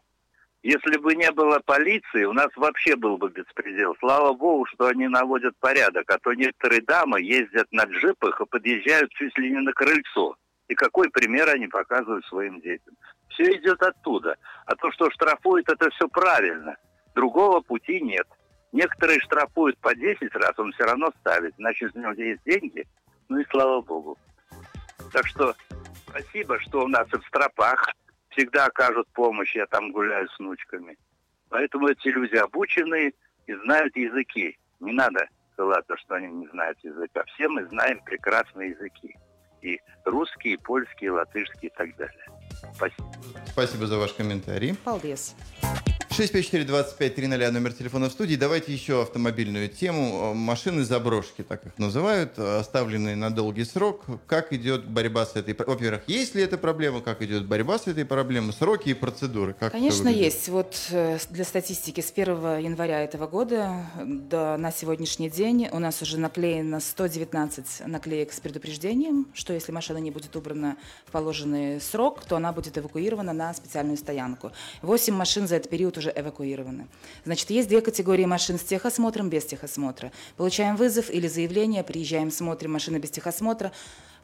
Если 0.63 0.99
бы 0.99 1.15
не 1.15 1.31
было 1.33 1.59
полиции, 1.61 2.25
у 2.25 2.35
нас 2.35 2.49
вообще 2.55 2.95
был 2.95 3.17
бы 3.17 3.31
беспредел. 3.31 3.97
Слава 3.99 4.35
богу, 4.35 4.67
что 4.67 4.89
они 4.89 5.09
наводят 5.09 5.57
порядок, 5.59 6.11
а 6.11 6.19
то 6.19 6.35
некоторые 6.35 6.83
дамы 6.83 7.23
ездят 7.23 7.67
на 7.73 7.85
джипах 7.85 8.41
и 8.41 8.47
подъезжают 8.47 9.11
чуть 9.13 9.37
ли 9.39 9.51
не 9.51 9.61
на 9.61 9.73
крыльцо. 9.73 10.37
И 10.69 10.75
какой 10.75 11.09
пример 11.11 11.49
они 11.49 11.67
показывают 11.67 12.27
своим 12.27 12.61
детям. 12.61 12.95
Все 13.31 13.57
идет 13.57 13.83
оттуда. 13.83 14.37
А 14.67 14.77
то, 14.77 14.93
что 14.93 15.11
штрафуют, 15.11 15.69
это 15.71 15.89
все 15.91 16.07
правильно. 16.09 16.77
Другого 17.15 17.61
пути 17.61 18.01
нет. 18.01 18.27
Некоторые 18.73 19.19
штрафуют 19.21 19.79
по 19.79 19.95
10 19.95 20.33
раз, 20.35 20.53
он 20.59 20.73
все 20.73 20.85
равно 20.85 21.11
ставит. 21.21 21.55
Значит, 21.57 21.97
у 21.97 22.01
него 22.01 22.13
есть 22.13 22.43
деньги. 22.45 22.87
Ну 23.31 23.39
и 23.39 23.47
слава 23.51 23.81
богу. 23.81 24.19
Так 25.13 25.27
что 25.27 25.55
спасибо, 26.07 26.61
что 26.61 26.83
у 26.83 26.89
нас 26.89 27.09
в 27.09 27.27
стропах 27.27 27.89
всегда 28.31 28.67
окажут 28.67 29.09
помощь, 29.13 29.55
я 29.55 29.67
там 29.67 29.93
гуляю 29.93 30.29
с 30.29 30.39
внучками. 30.39 30.97
Поэтому 31.49 31.89
эти 31.89 32.09
люди 32.09 32.37
обучены 32.37 33.13
и 33.47 33.55
знают 33.55 33.97
языки. 33.97 34.59
Не 34.79 34.93
надо 34.93 35.27
ссылаться, 35.55 35.97
что 35.97 36.15
они 36.15 36.29
не 36.29 36.49
знают 36.49 36.79
языка. 36.83 37.25
Все 37.35 37.49
мы 37.49 37.67
знаем 37.67 38.01
прекрасные 38.05 38.71
языки. 38.71 39.17
И 39.63 39.79
русский, 40.05 40.55
и 40.55 40.57
польский, 40.57 41.09
и 41.09 41.11
латышский 41.11 41.69
и 41.69 41.73
так 41.77 41.95
далее. 41.97 42.25
Спасибо. 42.75 43.13
Спасибо 43.47 43.87
за 43.87 43.99
ваш 43.99 44.13
комментарий. 44.15 44.75
Полдес. 44.75 45.37
654-2530, 46.11 47.51
номер 47.53 47.73
телефона 47.73 48.09
в 48.09 48.13
студии. 48.13 48.35
Давайте 48.35 48.73
еще 48.73 49.03
автомобильную 49.03 49.69
тему. 49.69 50.35
Машины 50.35 50.83
заброшки, 50.83 51.43
так 51.43 51.65
их 51.65 51.79
называют, 51.79 52.37
оставленные 52.37 53.15
на 53.15 53.31
долгий 53.31 53.65
срок. 53.65 54.05
Как 54.27 54.53
идет 54.53 54.89
борьба 54.89 55.25
с 55.25 55.37
этой... 55.37 55.55
Во-первых, 55.55 56.03
есть 56.09 56.35
ли 56.35 56.43
эта 56.43 56.59
проблема? 56.59 57.01
Как 57.01 57.23
идет 57.23 57.47
борьба 57.47 57.79
с 57.79 57.87
этой 57.87 58.05
проблемой? 58.05 58.53
Сроки 58.53 58.89
и 58.89 58.95
процедуры? 58.95 59.55
Как 59.55 59.71
Конечно, 59.71 60.09
есть. 60.09 60.49
Вот 60.49 60.89
э, 60.91 61.19
для 61.31 61.45
статистики 61.45 62.01
с 62.01 62.11
1 62.11 62.59
января 62.59 63.05
этого 63.05 63.29
года 63.29 63.87
до, 64.05 64.57
на 64.57 64.73
сегодняшний 64.73 65.31
день 65.31 65.69
у 65.71 65.79
нас 65.79 66.03
уже 66.03 66.19
наклеено 66.19 66.81
119 66.81 67.87
наклеек 67.87 68.33
с 68.33 68.41
предупреждением, 68.41 69.29
что 69.33 69.53
если 69.53 69.71
машина 69.71 69.99
не 69.99 70.11
будет 70.11 70.35
убрана 70.35 70.77
в 71.07 71.13
положенный 71.13 71.81
срок, 71.81 72.25
то 72.25 72.35
она 72.35 72.53
будет 72.53 72.77
эвакуирована 72.77 73.33
на 73.33 73.55
специальную 73.55 73.97
стоянку. 73.97 74.51
8 74.83 75.15
машин 75.15 75.47
за 75.47 75.55
этот 75.55 75.71
период 75.71 76.00
уже 76.01 76.13
эвакуированы. 76.15 76.89
Значит, 77.25 77.51
есть 77.51 77.69
две 77.69 77.81
категории 77.81 78.25
машин 78.25 78.59
с 78.59 78.63
техосмотром, 78.63 79.31
без 79.31 79.45
техосмотра. 79.45 80.11
Получаем 80.37 80.77
вызов 80.77 81.11
или 81.11 81.29
заявление, 81.29 81.85
приезжаем, 81.85 82.31
смотрим 82.31 82.73
машина 82.73 82.99
без 82.99 83.11
техосмотра, 83.11 83.71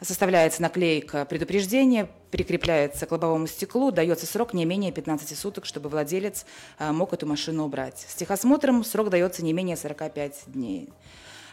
составляется 0.01 0.63
наклейка 0.63 1.25
предупреждения, 1.25 2.09
прикрепляется 2.31 3.07
к 3.07 3.13
лобовому 3.13 3.47
стеклу, 3.47 3.91
дается 3.91 4.27
срок 4.27 4.53
не 4.53 4.65
менее 4.65 4.93
15 4.93 5.39
суток, 5.39 5.65
чтобы 5.65 5.89
владелец 5.89 6.45
а, 6.79 6.93
мог 6.93 7.13
эту 7.13 7.27
машину 7.27 7.65
убрать. 7.65 8.05
С 8.09 8.15
техосмотром 8.15 8.85
срок 8.85 9.11
дается 9.11 9.45
не 9.45 9.53
менее 9.53 9.77
45 9.77 10.45
дней. 10.49 10.91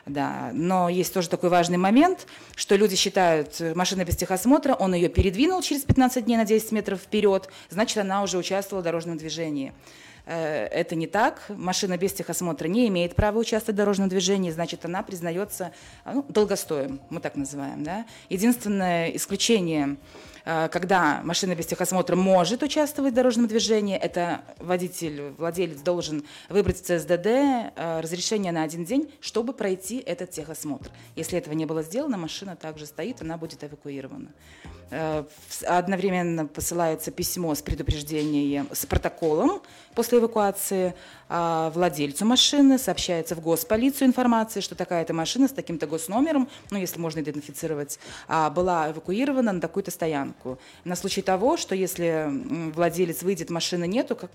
Да, 0.06 0.52
но 0.54 0.90
есть 0.90 1.14
тоже 1.14 1.30
такой 1.30 1.50
важный 1.50 1.78
момент, 1.78 2.28
что 2.56 2.76
люди 2.76 2.98
считают, 2.98 3.62
э, 3.62 3.74
машина 3.74 4.04
без 4.04 4.18
техосмотра, 4.18 4.74
он 4.74 4.94
ее 4.94 5.08
передвинул 5.08 5.62
через 5.62 5.84
15 5.84 6.26
дней 6.26 6.36
на 6.36 6.44
10 6.44 6.74
метров 6.74 7.00
вперед, 7.00 7.50
значит, 7.70 7.98
она 8.00 8.22
уже 8.22 8.38
участвовала 8.38 8.82
в 8.82 8.84
дорожном 8.84 9.18
движении. 9.18 9.72
Э, 10.26 10.66
это 10.66 10.96
не 10.96 11.08
так. 11.08 11.44
Машина 11.50 11.98
без 11.98 12.14
техосмотра 12.14 12.68
не 12.68 12.88
имеет 12.88 13.16
права 13.16 13.40
участвовать 13.40 13.76
в 13.76 13.78
дорожном 13.78 14.10
движении, 14.10 14.52
значит, 14.52 14.86
она 14.86 15.04
признается 15.04 15.72
ну, 16.06 16.26
долгостоем, 16.30 17.00
мы 17.10 17.20
так 17.20 17.36
называем. 17.36 17.84
Да? 17.84 18.06
Единственное 18.30 19.10
исключение 19.10 19.98
Э, 19.98 20.33
когда 20.44 21.22
машина 21.24 21.56
без 21.56 21.66
техосмотра 21.66 22.16
может 22.16 22.64
участвовать 22.64 23.14
в 23.14 23.16
дорожном 23.16 23.48
движении, 23.48 23.98
это 23.98 24.42
водитель, 24.60 25.34
владелец 25.38 25.82
должен 25.82 26.26
выбрать 26.50 26.78
в 26.78 26.82
ЦСДД 26.82 27.28
э, 27.28 28.00
разрешение 28.02 28.52
на 28.52 28.64
один 28.64 28.84
день, 28.84 29.12
чтобы 29.22 29.54
пройти 29.54 29.98
этот 30.00 30.32
техосмотр. 30.32 30.92
Если 31.16 31.38
этого 31.38 31.54
не 31.54 31.66
было 31.66 31.84
сделано, 31.84 32.18
машина 32.18 32.56
также 32.56 32.86
стоит, 32.86 33.22
она 33.22 33.38
будет 33.38 33.64
эвакуирована. 33.64 34.30
Э, 34.92 35.24
одновременно 35.66 36.46
посылается 36.46 37.12
письмо 37.12 37.56
с 37.56 37.62
предупреждением, 37.62 38.68
с 38.72 38.86
протоколом 38.86 39.62
после 39.96 40.20
эвакуации 40.20 40.94
владельцу 41.30 42.26
машины, 42.26 42.78
сообщается 42.78 43.34
в 43.34 43.42
госполицию 43.42 44.08
информация, 44.08 44.62
что 44.62 44.76
такая-то 44.76 45.14
машина 45.14 45.48
с 45.48 45.52
таким-то 45.52 45.88
госномером, 45.88 46.48
ну, 46.70 46.78
если 46.78 47.00
можно 47.00 47.22
идентифицировать, 47.22 47.98
а, 48.28 48.52
была 48.52 48.92
эвакуирована 48.92 49.52
на 49.52 49.62
такую-то 49.62 49.90
стоянку. 49.90 50.33
На 50.84 50.96
случай 50.96 51.22
того, 51.22 51.58
что 51.58 51.76
если 51.76 52.28
владелец 52.74 53.24
выйдет, 53.24 53.50
машины 53.50 53.88
нету, 53.88 54.16
как 54.16 54.32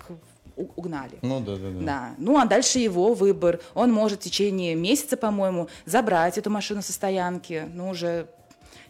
угнали. 0.57 1.19
Ну 1.23 1.41
да, 1.41 1.57
да, 1.57 1.71
да. 1.71 1.81
да. 1.81 2.15
Ну 2.19 2.39
а 2.39 2.45
дальше 2.45 2.79
его 2.79 3.15
выбор. 3.15 3.61
Он 3.75 3.93
может 3.93 4.21
в 4.21 4.25
течение 4.25 4.75
месяца, 4.75 5.17
по-моему, 5.17 5.69
забрать 5.87 6.39
эту 6.39 6.51
машину 6.51 6.83
со 6.83 6.93
стоянки. 6.93 7.69
Ну 7.73 7.91
уже 7.91 8.29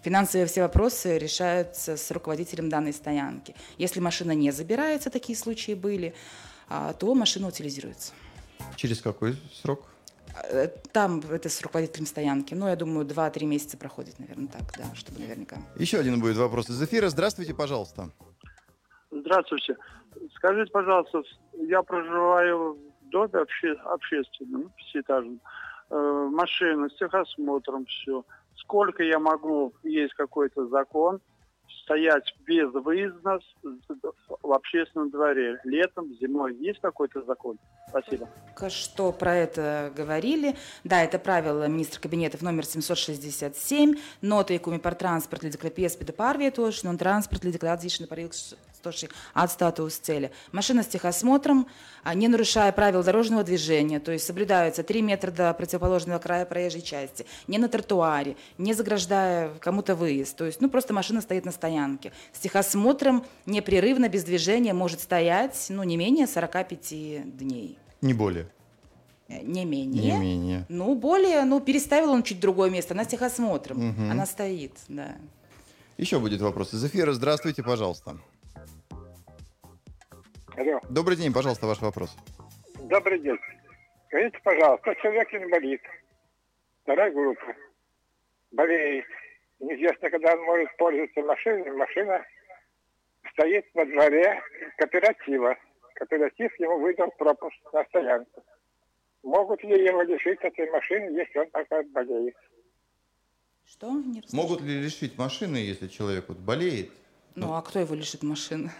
Финансовые 0.02 0.46
все 0.46 0.62
вопросы 0.62 1.18
решаются 1.18 1.96
с 1.96 2.10
руководителем 2.10 2.68
данной 2.68 2.92
стоянки. 2.92 3.54
Если 3.78 4.00
машина 4.00 4.32
не 4.32 4.52
забирается, 4.52 5.10
такие 5.10 5.36
случаи 5.36 5.74
были, 5.74 6.14
а, 6.68 6.92
то 6.92 7.14
машина 7.14 7.48
утилизируется. 7.48 8.12
Через 8.76 9.00
какой 9.00 9.36
срок? 9.60 9.86
Э, 10.50 10.68
там 10.92 11.20
это 11.30 11.48
с 11.48 11.60
руководителем 11.62 12.06
стоянки. 12.06 12.54
Ну, 12.54 12.68
я 12.68 12.76
думаю, 12.76 13.06
2-3 13.06 13.44
месяца 13.46 13.76
проходит, 13.76 14.18
наверное, 14.18 14.48
так, 14.48 14.62
да, 14.76 14.94
чтобы 14.94 15.20
наверняка. 15.20 15.56
Еще 15.76 15.98
один 15.98 16.20
будет 16.20 16.36
вопрос 16.36 16.70
из 16.70 16.82
эфира. 16.82 17.08
Здравствуйте, 17.08 17.54
пожалуйста. 17.54 18.10
Здравствуйте. 19.10 19.76
Скажите, 20.34 20.70
пожалуйста, 20.70 21.22
я 21.54 21.82
проживаю 21.82 22.78
в 23.02 23.08
доме 23.10 23.40
обще, 23.40 23.72
общественном, 23.84 24.70
пятиэтажном. 24.76 25.40
Э, 25.90 26.28
машина 26.30 26.88
с 26.88 26.96
техосмотром, 26.96 27.86
все. 27.86 28.24
Сколько 28.56 29.02
я 29.02 29.18
могу, 29.18 29.72
есть 29.82 30.14
какой-то 30.14 30.66
закон, 30.68 31.20
стоять 31.88 32.34
без 32.46 32.70
выезда 32.72 33.40
в 34.42 34.52
общественном 34.52 35.10
дворе 35.10 35.58
летом, 35.64 36.14
зимой. 36.20 36.54
Есть 36.56 36.80
какой-то 36.80 37.22
закон? 37.22 37.58
Спасибо. 37.88 38.28
Что 38.68 39.12
про 39.12 39.34
это 39.34 39.90
говорили? 39.96 40.54
Да, 40.84 41.02
это 41.02 41.18
правило 41.18 41.66
министра 41.66 42.00
кабинетов 42.00 42.42
номер 42.42 42.66
767, 42.66 43.94
нота, 44.20 44.52
яку 44.52 44.70
ми 44.70 44.78
пар 44.78 44.94
транспорт 44.94 45.40
для 45.40 45.50
декрепеспи 45.50 46.04
до 46.04 46.12
парвия, 46.12 46.50
то, 46.50 46.70
что 46.70 46.94
транспорт 46.98 47.42
для 47.42 47.52
декларации 47.52 48.02
на 48.02 48.06
от 49.34 49.50
статус 49.50 49.96
цели. 49.96 50.30
Машина 50.52 50.82
с 50.82 50.86
техосмотром, 50.86 51.66
а, 52.02 52.14
не 52.14 52.28
нарушая 52.28 52.72
правил 52.72 53.02
дорожного 53.02 53.44
движения, 53.44 54.00
то 54.00 54.12
есть 54.12 54.26
соблюдаются 54.26 54.82
3 54.82 55.02
метра 55.02 55.30
до 55.30 55.52
противоположного 55.54 56.18
края 56.18 56.44
проезжей 56.46 56.82
части, 56.82 57.26
не 57.46 57.58
на 57.58 57.68
тротуаре, 57.68 58.36
не 58.58 58.74
заграждая 58.74 59.50
кому-то 59.60 59.94
выезд. 59.94 60.36
То 60.36 60.44
есть, 60.44 60.60
ну, 60.60 60.68
просто 60.68 60.94
машина 60.94 61.20
стоит 61.20 61.44
на 61.44 61.52
стоянке. 61.52 62.12
С 62.32 62.38
техосмотром 62.38 63.24
непрерывно, 63.46 64.08
без 64.08 64.24
движения 64.24 64.72
может 64.72 65.00
стоять, 65.00 65.66
ну, 65.68 65.82
не 65.82 65.96
менее 65.96 66.26
45 66.26 67.36
дней. 67.36 67.78
Не 68.00 68.14
более. 68.14 68.48
Э, 69.28 69.42
не 69.42 69.64
менее. 69.64 70.12
Не 70.12 70.18
менее. 70.18 70.66
Ну, 70.68 70.94
более, 70.94 71.44
ну, 71.44 71.60
переставил 71.60 72.10
он 72.10 72.22
чуть 72.22 72.40
другое 72.40 72.70
место. 72.70 72.94
Она 72.94 73.04
с 73.04 73.08
техосмотром. 73.08 73.90
Угу. 73.90 74.10
Она 74.10 74.26
стоит, 74.26 74.72
да. 74.88 75.16
Еще 75.96 76.18
будет 76.18 76.40
вопрос 76.40 76.72
из 76.74 76.84
эфира. 76.84 77.12
Здравствуйте, 77.12 77.62
пожалуйста. 77.62 78.18
Алло. 80.58 80.80
Добрый 80.90 81.16
день, 81.16 81.32
пожалуйста, 81.32 81.66
ваш 81.66 81.80
вопрос. 81.80 82.16
Добрый 82.80 83.20
день. 83.20 83.38
Скажите, 84.08 84.38
пожалуйста, 84.42 84.92
человек 84.96 85.32
инвалид, 85.32 85.80
вторая 86.82 87.12
группа, 87.12 87.54
болеет, 88.50 89.04
неизвестно, 89.60 90.10
когда 90.10 90.34
он 90.34 90.42
может 90.42 90.76
пользоваться 90.76 91.20
машиной, 91.20 91.70
машина 91.76 92.24
стоит 93.32 93.66
во 93.74 93.84
дворе 93.84 94.40
кооператива. 94.78 95.56
Кооператив 95.94 96.50
ему 96.58 96.80
выдал 96.80 97.10
пропуск 97.12 97.56
на 97.72 97.84
стоянку. 97.84 98.42
Могут 99.22 99.62
ли 99.62 99.84
его 99.84 100.02
лишить 100.02 100.40
этой 100.40 100.68
машины, 100.70 101.16
если 101.16 101.38
он 101.38 101.50
пока 101.50 101.82
болеет? 101.84 102.36
Что? 103.64 103.92
Не 103.92 104.24
Могут 104.32 104.62
ли 104.62 104.80
лишить 104.80 105.18
машины, 105.18 105.58
если 105.58 105.86
человек 105.86 106.24
вот 106.26 106.38
болеет? 106.38 106.90
Ну, 107.36 107.46
ну, 107.46 107.54
а 107.54 107.62
кто 107.62 107.78
его 107.78 107.94
лишит 107.94 108.24
машины? 108.24 108.72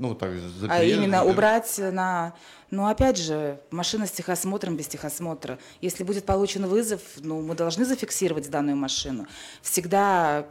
Ну, 0.00 0.14
так, 0.14 0.32
за 0.34 0.66
а 0.70 0.82
именно 0.82 1.24
убрать 1.24 1.78
на... 1.78 2.32
Ну, 2.70 2.86
опять 2.86 3.18
же, 3.18 3.60
машина 3.70 4.06
с 4.06 4.10
техосмотром 4.10 4.74
без 4.74 4.86
техосмотра. 4.86 5.58
Если 5.82 6.04
будет 6.04 6.24
получен 6.24 6.66
вызов, 6.66 7.02
ну, 7.18 7.42
мы 7.42 7.54
должны 7.54 7.84
зафиксировать 7.84 8.48
данную 8.48 8.76
машину. 8.76 9.26
Всегда 9.60 10.46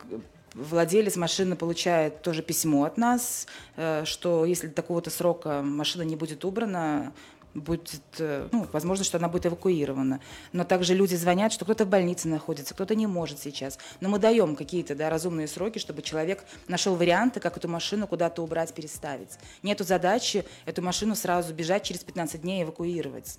владелец 0.53 1.15
машины 1.15 1.55
получает 1.55 2.21
тоже 2.21 2.43
письмо 2.43 2.83
от 2.83 2.97
нас, 2.97 3.47
э, 3.75 4.03
что 4.05 4.45
если 4.45 4.67
до 4.67 4.75
такого-то 4.75 5.09
срока 5.09 5.63
машина 5.63 6.03
не 6.03 6.15
будет 6.15 6.45
убрана, 6.45 7.11
будет, 7.59 8.01
э, 8.17 8.47
ну, 8.51 8.67
возможно, 8.71 9.03
что 9.03 9.17
она 9.17 9.29
будет 9.29 9.45
эвакуирована. 9.45 10.19
Но 10.53 10.63
также 10.63 10.93
люди 10.93 11.15
звонят, 11.15 11.51
что 11.51 11.65
кто-то 11.65 11.85
в 11.85 11.89
больнице 11.89 12.27
находится, 12.27 12.73
кто-то 12.73 12.95
не 12.95 13.07
может 13.07 13.39
сейчас. 13.39 13.77
Но 13.99 14.09
мы 14.09 14.19
даем 14.19 14.55
какие-то 14.55 14.95
да, 14.95 15.09
разумные 15.09 15.47
сроки, 15.47 15.79
чтобы 15.79 16.01
человек 16.01 16.43
нашел 16.67 16.95
варианты, 16.95 17.39
как 17.39 17.57
эту 17.57 17.67
машину 17.67 18.07
куда-то 18.07 18.41
убрать, 18.43 18.73
переставить. 18.73 19.37
Нету 19.63 19.83
задачи 19.83 20.45
эту 20.65 20.81
машину 20.81 21.15
сразу 21.15 21.53
бежать 21.53 21.83
через 21.83 22.03
15 22.03 22.41
дней 22.41 22.63
эвакуировать. 22.63 23.37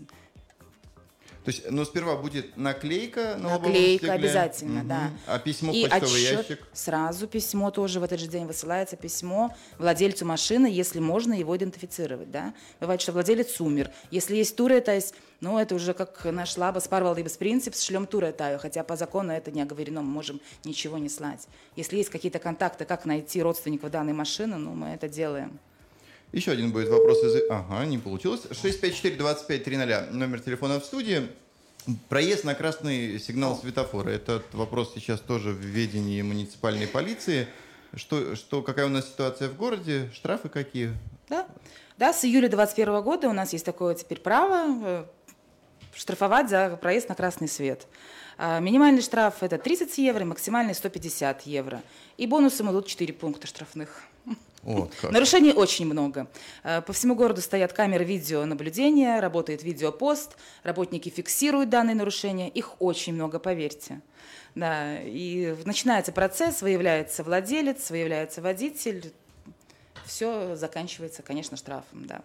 То 1.44 1.50
есть, 1.50 1.70
ну, 1.70 1.85
сперва 1.85 2.16
будет 2.16 2.57
наклейка 2.57 3.37
на 3.38 3.59
Наклейка 3.59 4.12
обязательно, 4.12 4.81
угу. 4.81 4.88
да. 4.88 5.11
А 5.26 5.38
письмо 5.38 5.72
и 5.72 5.88
почтовый 5.88 6.22
отчет, 6.22 6.50
ящик? 6.50 6.66
Сразу 6.72 7.26
письмо 7.26 7.70
тоже 7.70 7.98
в 7.98 8.03
этот 8.03 8.20
же 8.20 8.26
день 8.26 8.44
высылается 8.44 8.96
письмо 8.96 9.55
владельцу 9.79 10.26
машины, 10.26 10.66
если 10.66 11.00
можно 11.00 11.33
его 11.33 11.57
идентифицировать, 11.57 12.31
да. 12.31 12.53
Бывает, 12.79 13.00
что 13.00 13.12
владелец 13.12 13.59
умер. 13.61 13.90
Если 14.11 14.37
есть 14.37 14.55
туретайс, 14.55 15.14
ну, 15.40 15.59
это 15.59 15.74
уже 15.74 15.94
как 15.94 16.26
наш 16.26 16.57
лабас 16.59 16.87
парвалдības 16.88 17.38
принцип, 17.38 17.74
шлем 17.74 18.07
туретаю, 18.07 18.59
хотя 18.59 18.85
по 18.85 18.96
закону 18.96 19.33
это 19.33 19.50
не 19.50 19.62
оговорено, 19.62 20.03
мы 20.03 20.09
можем 20.09 20.40
ничего 20.64 20.98
не 20.98 21.09
слать. 21.09 21.48
Если 21.74 21.96
есть 21.96 22.11
какие-то 22.11 22.38
контакты, 22.38 22.85
как 22.85 23.07
найти 23.07 23.40
родственников 23.42 23.90
данной 23.90 24.12
машины, 24.12 24.57
ну, 24.57 24.74
мы 24.74 24.88
это 24.88 25.09
делаем. 25.09 25.59
Еще 26.33 26.53
один 26.53 26.71
будет 26.71 26.88
вопрос 26.88 27.23
из... 27.25 27.51
Ага, 27.51 27.85
не 27.87 27.99
получилось. 27.99 28.43
654-2530, 28.51 30.12
номер 30.12 30.40
телефона 30.40 30.79
в 30.79 30.85
студии. 30.85 31.29
Проезд 32.09 32.45
на 32.45 32.55
красный 32.55 33.19
сигнал 33.19 33.59
светофора. 33.59 34.11
Этот 34.11 34.45
вопрос 34.53 34.93
сейчас 34.95 35.21
тоже 35.21 35.51
в 35.51 35.59
ведении 35.59 36.23
муниципальной 36.23 36.87
полиции. 36.87 37.49
Что, 37.95 38.37
что, 38.37 38.62
какая 38.62 38.87
у 38.87 38.90
нас 38.90 39.07
ситуация 39.07 39.49
в 39.49 39.57
городе? 39.57 40.09
Штрафы 40.14 40.49
какие? 40.49 40.93
Да, 41.29 41.49
да 41.99 42.12
с 42.12 42.25
июля 42.25 42.49
2021 42.49 43.03
года 43.03 43.29
у 43.29 43.33
нас 43.33 43.53
есть 43.53 43.64
такое 43.64 43.97
теперь 43.97 44.21
право 44.21 44.66
э, 44.85 45.05
штрафовать 45.95 46.49
за 46.49 46.79
проезд 46.81 47.09
на 47.09 47.16
красный 47.16 47.49
свет. 47.49 47.88
А 48.38 48.61
минимальный 48.61 49.03
штраф 49.03 49.43
это 49.43 49.59
30 49.59 49.99
евро, 49.99 50.25
максимальный 50.25 50.75
150 50.75 51.43
евро. 51.43 51.83
И 52.16 52.27
бонусом 52.27 52.71
идут 52.71 52.87
4 52.87 53.12
пункта 53.14 53.49
штрафных. 53.49 54.03
Вот 54.62 54.92
Нарушений 55.03 55.53
очень 55.53 55.87
много. 55.87 56.27
Э, 56.62 56.83
по 56.83 56.92
всему 56.92 57.14
городу 57.14 57.40
стоят 57.40 57.73
камеры 57.73 58.05
видеонаблюдения, 58.05 59.20
работает 59.20 59.62
видеопост, 59.62 60.37
работники 60.62 61.09
фиксируют 61.09 61.70
данные 61.70 61.94
нарушения, 61.94 62.49
их 62.49 62.81
очень 62.81 63.14
много, 63.14 63.38
поверьте. 63.38 64.01
Да, 64.55 65.01
и 65.01 65.55
начинается 65.64 66.12
процесс, 66.12 66.61
выявляется 66.61 67.23
владелец, 67.23 67.90
выявляется 67.90 68.42
водитель, 68.42 69.12
все 70.05 70.57
заканчивается, 70.57 71.23
конечно, 71.23 71.57
штрафом, 71.57 72.07
да. 72.07 72.20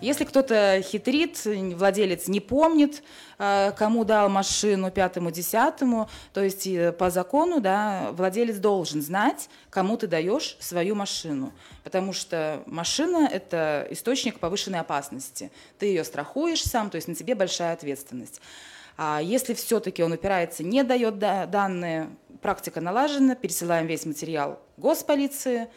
Если 0.00 0.24
кто-то 0.24 0.80
хитрит, 0.82 1.44
владелец 1.44 2.28
не 2.28 2.40
помнит, 2.40 3.02
э, 3.38 3.72
кому 3.76 4.04
дал 4.04 4.28
машину 4.28 4.90
пятому, 4.90 5.30
десятому, 5.30 6.08
то 6.32 6.42
есть 6.42 6.66
э, 6.66 6.92
по 6.92 7.10
закону 7.10 7.60
да, 7.60 8.10
владелец 8.12 8.56
должен 8.58 9.02
знать, 9.02 9.48
кому 9.70 9.96
ты 9.96 10.06
даешь 10.06 10.56
свою 10.60 10.94
машину. 10.94 11.52
Потому 11.82 12.12
что 12.12 12.62
машина– 12.66 13.28
это 13.32 13.88
источник 13.90 14.38
повышенной 14.38 14.80
опасности. 14.80 15.50
Ты 15.78 15.86
ее 15.86 16.04
страхуешь 16.04 16.62
сам, 16.62 16.90
то 16.90 16.96
есть 16.96 17.08
на 17.08 17.14
тебе 17.14 17.34
большая 17.34 17.72
ответственность. 17.72 18.40
А 18.96 19.20
если 19.22 19.54
все-таки 19.54 20.02
он 20.02 20.12
упирается, 20.12 20.64
не 20.64 20.82
дает 20.82 21.18
данные, 21.18 22.10
практика 22.42 22.80
налажена, 22.80 23.34
пересылаем 23.34 23.86
весь 23.86 24.04
материал 24.06 24.60
госполиции, 24.76 25.68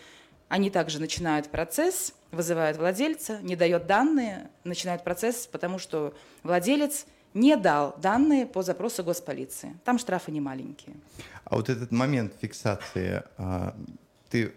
они 0.52 0.70
также 0.70 1.00
начинают 1.00 1.50
процесс– 1.50 2.14
вызывает 2.32 2.78
владельца, 2.78 3.40
не 3.42 3.56
дает 3.56 3.86
данные, 3.86 4.50
начинает 4.64 5.04
процесс, 5.04 5.48
потому 5.48 5.80
что 5.80 6.14
владелец 6.44 7.06
не 7.34 7.56
дал 7.56 7.96
данные 7.98 8.46
по 8.46 8.64
запросу 8.64 9.04
госполиции. 9.04 9.78
Там 9.86 10.00
штрафы 10.00 10.32
не 10.32 10.42
маленькие. 10.42 10.96
А 11.46 11.56
вот 11.56 11.70
этот 11.70 11.92
момент 11.92 12.34
фиксации, 12.42 13.24
а, 13.38 13.76
ты 14.30 14.54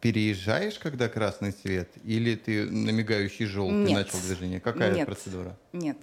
переезжаешь, 0.00 0.78
когда 0.78 1.08
красный 1.08 1.52
свет, 1.52 1.88
или 2.04 2.36
ты 2.36 2.70
на 2.70 2.90
мигающий 2.90 3.46
желтый 3.46 3.84
Нет. 3.84 4.06
начал 4.06 4.18
движение? 4.20 4.60
Какая 4.60 4.94
Нет. 4.94 5.06
процедура? 5.06 5.56
Нет. 5.72 5.96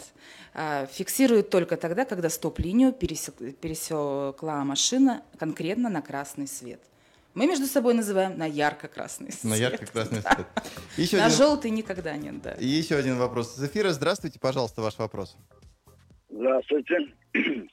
А, 0.53 0.87
фиксирует 0.87 1.49
только 1.49 1.77
тогда, 1.77 2.05
когда 2.05 2.29
стоп-линию 2.29 2.93
пересекла 2.93 4.63
машина 4.63 5.23
конкретно 5.37 5.89
на 5.89 6.01
красный 6.01 6.47
свет. 6.47 6.81
Мы 7.33 7.47
между 7.47 7.65
собой 7.65 7.93
называем 7.93 8.37
на 8.37 8.45
ярко-красный 8.45 9.31
цвет. 9.31 9.51
На 9.51 9.55
ярко-красный 9.55 10.21
да. 10.23 10.35
цвет. 10.35 10.47
Еще 10.97 11.17
на 11.17 11.27
один... 11.27 11.37
желтый 11.37 11.71
никогда 11.71 12.17
нет, 12.17 12.41
да. 12.41 12.53
И 12.53 12.65
еще 12.65 12.95
один 12.95 13.17
вопрос 13.17 13.57
из 13.57 13.63
эфира. 13.63 13.91
Здравствуйте, 13.91 14.37
пожалуйста, 14.39 14.81
ваш 14.81 14.97
вопрос. 14.97 15.37
Здравствуйте. 16.29 16.97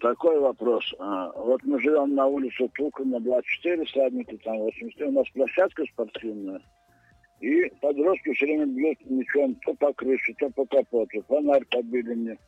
Такой 0.00 0.40
вопрос. 0.40 0.84
А, 0.98 1.32
вот 1.32 1.62
мы 1.64 1.80
живем 1.80 2.14
на 2.14 2.26
улице 2.26 2.66
Тукана, 2.74 3.20
24, 3.20 3.86
Сладники, 3.88 4.38
там 4.38 4.58
83. 4.58 5.06
У 5.06 5.12
нас 5.12 5.28
площадка 5.34 5.84
спортивная. 5.92 6.60
И 7.40 7.70
подростки 7.80 8.32
все 8.32 8.46
время 8.46 8.66
бьют 8.66 8.98
мячом 9.04 9.54
то 9.66 9.74
по 9.74 9.92
крыше, 9.92 10.32
то 10.38 10.48
по 10.50 10.64
капоту. 10.64 11.22
Фонарь 11.28 11.66
побили 11.66 12.14
мне. 12.14 12.38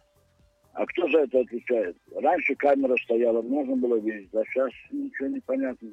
А 0.73 0.87
кто 0.87 1.09
за 1.11 1.19
это 1.19 1.41
отвечает? 1.41 1.97
Раньше 2.17 2.55
камера 2.55 2.97
стояла, 3.05 3.43
можно 3.43 3.77
было 3.77 3.97
видеть, 3.97 4.31
а 4.35 4.43
сейчас 4.45 4.73
ничего 4.91 5.29
не 5.29 5.41
понятно 5.41 5.91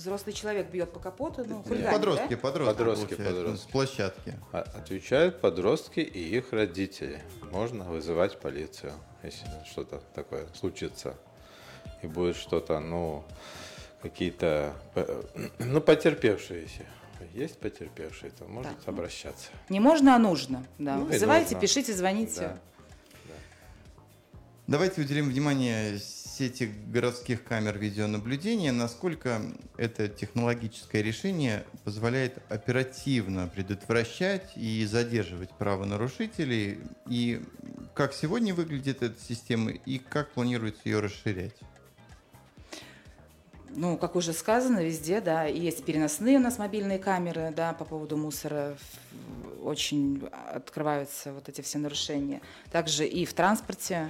взрослый 0.00 0.32
человек 0.34 0.70
бьет 0.70 0.92
по 0.92 0.98
капоту, 0.98 1.44
ну, 1.44 1.62
хулиганит, 1.62 1.92
подростки, 1.92 2.34
да? 2.34 2.36
подростки, 2.36 2.76
подростки, 2.76 3.14
подростки, 3.14 3.66
с 3.68 3.70
площадки. 3.70 4.34
А, 4.52 4.60
отвечают 4.60 5.40
подростки 5.40 6.00
и 6.00 6.36
их 6.36 6.52
родители. 6.52 7.22
Можно 7.50 7.84
вызывать 7.84 8.40
полицию, 8.40 8.92
если 9.22 9.46
что-то 9.70 10.02
такое 10.14 10.46
случится. 10.54 11.14
И 12.02 12.06
будет 12.06 12.36
что-то, 12.36 12.80
ну, 12.80 13.24
какие-то, 14.02 14.72
ну, 15.58 15.80
потерпевшие. 15.80 16.66
Есть 17.34 17.58
потерпевшие, 17.58 18.32
то 18.32 18.46
может 18.46 18.78
так. 18.78 18.88
обращаться. 18.88 19.50
Не 19.68 19.78
можно, 19.78 20.16
а 20.16 20.18
нужно. 20.18 20.66
Да. 20.78 20.96
Ну, 20.96 21.04
Вызывайте, 21.04 21.54
нужно. 21.54 21.60
пишите, 21.60 21.92
звоните. 21.92 22.40
Да. 22.40 22.58
Давайте 24.70 25.00
уделим 25.00 25.28
внимание 25.28 25.98
сети 25.98 26.72
городских 26.86 27.42
камер 27.42 27.76
видеонаблюдения. 27.76 28.70
Насколько 28.70 29.42
это 29.76 30.06
технологическое 30.06 31.02
решение 31.02 31.64
позволяет 31.82 32.38
оперативно 32.48 33.48
предотвращать 33.48 34.52
и 34.54 34.86
задерживать 34.86 35.50
правонарушителей? 35.50 36.78
И 37.08 37.42
как 37.94 38.14
сегодня 38.14 38.54
выглядит 38.54 39.02
эта 39.02 39.20
система 39.20 39.72
и 39.72 39.98
как 39.98 40.30
планируется 40.30 40.82
ее 40.84 41.00
расширять? 41.00 41.56
ну, 43.74 43.96
как 43.96 44.14
уже 44.14 44.32
сказано, 44.32 44.80
везде, 44.80 45.20
да, 45.20 45.44
есть 45.44 45.84
переносные 45.84 46.38
у 46.38 46.40
нас 46.40 46.58
мобильные 46.58 46.98
камеры, 46.98 47.52
да, 47.56 47.72
по 47.72 47.84
поводу 47.84 48.16
мусора 48.16 48.76
очень 49.62 50.28
открываются 50.52 51.32
вот 51.32 51.48
эти 51.48 51.60
все 51.60 51.78
нарушения. 51.78 52.40
Также 52.72 53.06
и 53.06 53.24
в 53.24 53.32
транспорте, 53.32 54.08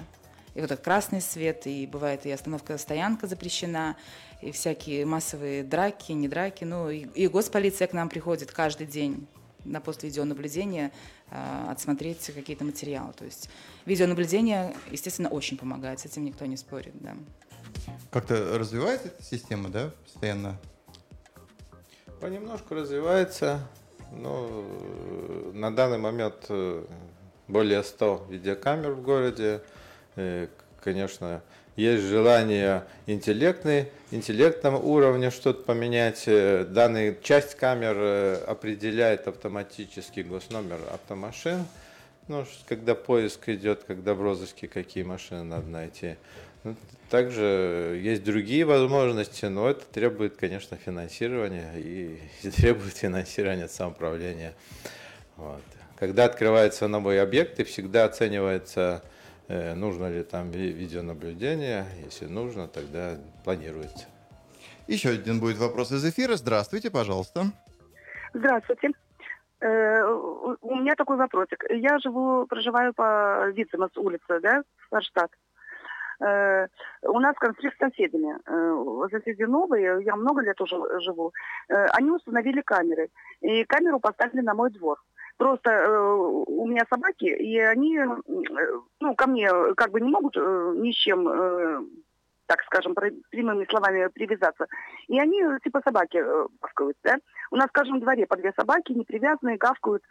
и 0.61 0.63
вот 0.63 0.71
этот 0.71 0.85
красный 0.85 1.23
свет, 1.23 1.67
и 1.67 1.87
бывает 1.87 2.27
и 2.27 2.31
остановка-стоянка 2.31 3.27
запрещена, 3.27 3.97
и 4.43 4.53
всякие 4.53 5.07
массовые 5.07 5.65
драки, 5.65 6.13
не 6.13 6.29
драки, 6.29 6.65
ну, 6.65 6.91
и, 6.91 7.07
и 7.15 7.29
госполиция 7.29 7.89
к 7.89 7.95
нам 7.95 8.11
приходит 8.11 8.53
каждый 8.53 8.87
день 8.87 9.27
на 9.65 9.81
пост 9.81 10.03
видеонаблюдения 10.03 10.93
э, 11.31 11.67
отсмотреть 11.71 12.31
какие-то 12.35 12.65
материалы. 12.65 13.15
То 13.15 13.25
есть 13.25 13.49
видеонаблюдение, 13.87 14.77
естественно, 14.91 15.31
очень 15.31 15.57
помогает, 15.57 16.01
с 16.01 16.05
этим 16.05 16.25
никто 16.25 16.45
не 16.45 16.59
спорит, 16.59 16.93
да. 17.01 17.15
Как-то 18.11 18.59
развивается 18.59 19.09
эта 19.09 19.23
система, 19.23 19.71
да, 19.71 19.93
постоянно? 20.05 20.59
Понемножку 22.21 22.75
развивается. 22.75 23.67
Ну, 24.13 25.53
на 25.55 25.75
данный 25.75 25.99
момент 25.99 26.47
э, 26.51 26.85
более 27.49 27.83
100 27.83 28.27
видеокамер 28.29 28.93
в 28.93 29.03
городе. 29.03 29.63
Э, 30.21 30.49
конечно, 30.83 31.43
есть 31.77 32.05
желание 32.05 32.85
интеллектный, 33.07 33.89
интеллектном 34.11 34.75
уровне 34.75 35.31
что-то 35.31 35.63
поменять. 35.63 36.25
Э, 36.27 36.65
данная 36.69 37.17
часть 37.23 37.55
камер 37.55 38.45
определяет 38.47 39.27
автоматически 39.29 40.21
госномер 40.21 40.79
автомашин. 40.93 41.65
Ну, 42.29 42.45
когда 42.69 42.95
поиск 42.95 43.49
идет, 43.49 43.85
когда 43.85 44.15
в 44.15 44.21
розыске 44.21 44.69
какие 44.69 45.05
машины 45.05 45.43
надо 45.43 45.67
найти. 45.69 46.17
Ну, 46.65 46.77
также 47.09 47.99
есть 48.03 48.23
другие 48.23 48.67
возможности, 48.67 49.47
но 49.47 49.71
это 49.71 49.85
требует, 49.87 50.37
конечно, 50.37 50.77
финансирования 50.77 51.73
и 51.77 52.21
требует 52.57 52.95
финансирования 52.95 53.69
самоуправления. 53.69 54.53
Вот. 55.37 55.63
Когда 55.99 56.25
открывается 56.25 56.89
новый 56.89 57.21
объект, 57.21 57.61
и 57.61 57.65
всегда 57.65 58.05
оценивается, 58.05 59.03
э, 59.05 59.20
нужно 59.75 60.11
ли 60.11 60.23
там 60.23 60.51
видеонаблюдение. 60.51 61.85
Если 62.05 62.27
нужно, 62.27 62.69
тогда 62.69 63.17
планируется. 63.45 64.07
Еще 64.87 65.11
один 65.11 65.41
будет 65.41 65.59
вопрос 65.59 65.93
из 65.93 66.05
эфира. 66.05 66.37
Здравствуйте, 66.37 66.91
пожалуйста. 66.91 67.47
Здравствуйте. 68.35 68.91
Э, 69.61 70.03
у 70.03 70.75
меня 70.77 70.95
такой 70.95 71.17
вопросик. 71.17 71.65
Я 71.71 71.99
живу, 71.99 72.47
проживаю 72.47 72.95
по 72.95 73.51
Вицемас 73.51 73.91
улице, 73.97 74.41
да, 74.41 74.63
Форштадт. 74.89 75.31
Э, 76.21 76.67
у 77.03 77.19
нас 77.19 77.35
конфликт 77.37 77.77
с 77.77 77.79
соседями. 77.79 78.37
Э, 78.47 79.09
соседи 79.11 79.43
новые, 79.43 80.03
я 80.05 80.17
много 80.17 80.43
лет 80.43 80.61
уже 80.61 80.77
живу. 81.01 81.33
Э, 81.69 81.87
они 81.93 82.11
установили 82.11 82.61
камеры. 82.61 83.11
И 83.41 83.65
камеру 83.65 84.01
поставили 84.01 84.41
на 84.41 84.55
мой 84.55 84.71
двор. 84.71 84.99
Просто 85.41 85.71
э, 85.71 85.99
у 86.49 86.67
меня 86.67 86.85
собаки, 86.91 87.25
и 87.25 87.59
они, 87.59 87.97
э, 87.97 88.07
ну, 89.01 89.15
ко 89.15 89.27
мне 89.27 89.49
как 89.75 89.91
бы 89.91 89.99
не 90.03 90.11
могут 90.11 90.37
э, 90.37 90.75
ни 90.77 90.93
с 90.93 90.97
чем, 90.97 91.27
э, 91.27 91.81
так 92.45 92.61
скажем, 92.65 92.95
прямыми 92.95 93.65
словами 93.71 94.09
привязаться. 94.09 94.67
И 95.09 95.19
они 95.19 95.43
типа 95.65 95.81
собаки 95.83 96.19
э, 96.19 96.47
гавкают, 96.61 96.99
да. 97.03 97.17
У 97.51 97.57
нас 97.57 97.71
в 97.71 97.73
каждом 97.73 98.01
дворе 98.01 98.27
по 98.27 98.37
две 98.37 98.53
собаки, 98.53 98.93
не 98.93 99.07
привязанные, 99.07 99.57
гавкают. 99.57 100.03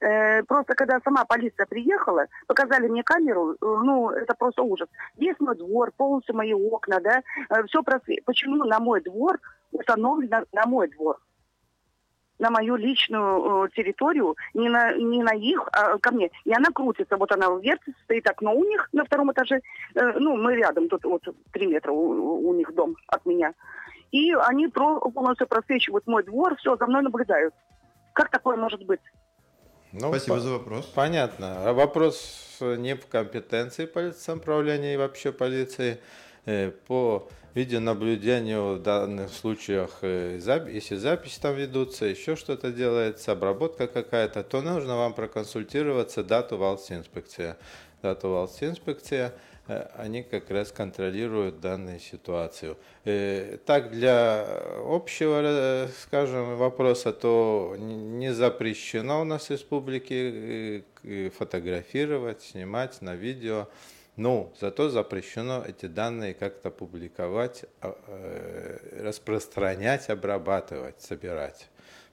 Э, 0.00 0.42
просто 0.44 0.74
когда 0.74 1.00
сама 1.04 1.26
полиция 1.26 1.66
приехала, 1.66 2.24
показали 2.46 2.88
мне 2.88 3.02
камеру, 3.02 3.52
э, 3.52 3.56
ну, 3.60 4.08
это 4.08 4.32
просто 4.38 4.62
ужас. 4.62 4.88
Весь 5.18 5.38
мой 5.38 5.54
двор, 5.54 5.92
полностью 5.94 6.34
мои 6.34 6.54
окна, 6.54 6.98
да, 7.00 7.22
э, 7.50 7.62
все 7.64 7.82
просто. 7.82 8.14
Почему 8.24 8.64
на 8.64 8.80
мой 8.80 9.02
двор 9.02 9.38
установлено 9.70 10.46
на 10.50 10.64
мой 10.64 10.88
двор? 10.88 11.18
На 12.42 12.50
мою 12.50 12.74
личную 12.74 13.64
э, 13.64 13.68
территорию, 13.76 14.36
не 14.52 14.68
на, 14.68 14.92
не 14.94 15.22
на 15.22 15.32
их, 15.32 15.68
а 15.72 15.96
ко 15.98 16.10
мне. 16.10 16.28
И 16.44 16.52
она 16.52 16.70
крутится, 16.74 17.16
вот 17.16 17.30
она 17.30 17.46
вертится, 17.62 18.02
стоит 18.02 18.28
окно 18.28 18.52
у 18.52 18.64
них 18.64 18.88
на 18.92 19.04
втором 19.04 19.30
этаже, 19.30 19.60
э, 19.94 20.18
ну, 20.18 20.36
мы 20.36 20.56
рядом, 20.56 20.88
тут 20.88 21.04
вот 21.04 21.22
три 21.52 21.66
метра 21.66 21.92
у, 21.92 22.48
у 22.48 22.54
них 22.54 22.74
дом 22.74 22.96
от 23.06 23.24
меня. 23.26 23.54
И 24.10 24.32
они 24.32 24.66
про, 24.66 24.98
полностью 24.98 25.46
просвечивают 25.46 26.06
мой 26.08 26.24
двор, 26.24 26.56
все, 26.56 26.76
за 26.76 26.86
мной 26.86 27.02
наблюдают. 27.02 27.54
Как 28.12 28.28
такое 28.28 28.56
может 28.56 28.84
быть? 28.84 29.00
Ну, 29.92 30.08
Спасибо 30.08 30.36
по- 30.36 30.40
за 30.40 30.50
вопрос. 30.50 30.86
Понятно. 30.86 31.68
А 31.68 31.72
вопрос 31.72 32.58
не 32.60 32.96
в 32.96 33.06
компетенции 33.06 33.86
полиции 33.86 34.18
самоуправления 34.18 34.94
и 34.94 34.96
вообще 34.96 35.30
полиции. 35.30 35.98
Э, 36.44 36.72
по 36.88 37.28
видеонаблюдению 37.54 38.74
в 38.74 38.82
данных 38.82 39.32
случаях, 39.32 39.98
э, 40.02 40.38
если 40.70 40.96
записи 40.96 41.40
там 41.40 41.54
ведутся, 41.54 42.06
еще 42.06 42.36
что-то 42.36 42.70
делается, 42.72 43.32
обработка 43.32 43.86
какая-то, 43.86 44.42
то 44.42 44.62
нужно 44.62 44.96
вам 44.96 45.14
проконсультироваться 45.14 46.22
дату 46.22 46.56
инспекция. 46.56 47.56
Дату 48.02 48.48
инспекция– 48.60 49.32
Э, 49.68 49.88
они 49.96 50.22
как 50.22 50.50
раз 50.50 50.72
контролируют 50.72 51.60
данную 51.60 52.00
ситуацию. 52.00 52.76
Э, 53.04 53.58
так, 53.64 53.92
для 53.92 54.44
общего, 54.84 55.88
скажем, 56.00 56.56
вопроса, 56.56 57.12
то 57.12 57.76
не 57.78 58.32
запрещено 58.32 59.20
у 59.20 59.24
нас 59.24 59.46
в 59.46 59.50
республике 59.50 60.84
фотографировать, 61.36 62.42
снимать 62.42 63.00
на 63.02 63.14
видео. 63.14 63.68
Ну, 64.16 64.52
зато 64.60 64.90
запрещено 64.90 65.64
эти 65.66 65.86
данные 65.86 66.34
как-то 66.34 66.70
публиковать, 66.70 67.64
а, 67.80 67.96
распространять, 69.00 70.10
обрабатывать, 70.10 71.00
собирать. 71.00 71.68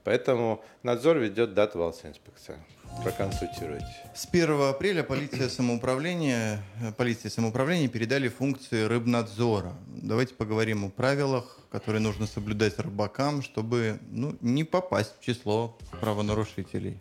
Поэтому 0.06 0.64
надзор 0.82 1.18
ведет 1.18 1.54
дату 1.54 1.80
инспекция. 1.80 2.58
Проконсультируйте. 3.04 3.86
С 4.16 4.26
1 4.26 4.70
апреля 4.70 5.04
полиция 5.04 5.50
самоуправления, 5.50 6.64
полиция 6.98 7.30
самоуправления 7.30 7.88
передали 7.90 8.30
функции 8.30 8.86
рыбнадзора. 8.86 9.74
Давайте 9.88 10.34
поговорим 10.34 10.86
о 10.86 10.90
правилах, 10.90 11.60
которые 11.70 12.02
нужно 12.02 12.28
соблюдать 12.28 12.80
рыбакам, 12.80 13.42
чтобы 13.42 14.00
ну, 14.10 14.36
не 14.42 14.64
попасть 14.64 15.16
в 15.20 15.24
число 15.24 15.78
правонарушителей. 16.02 16.98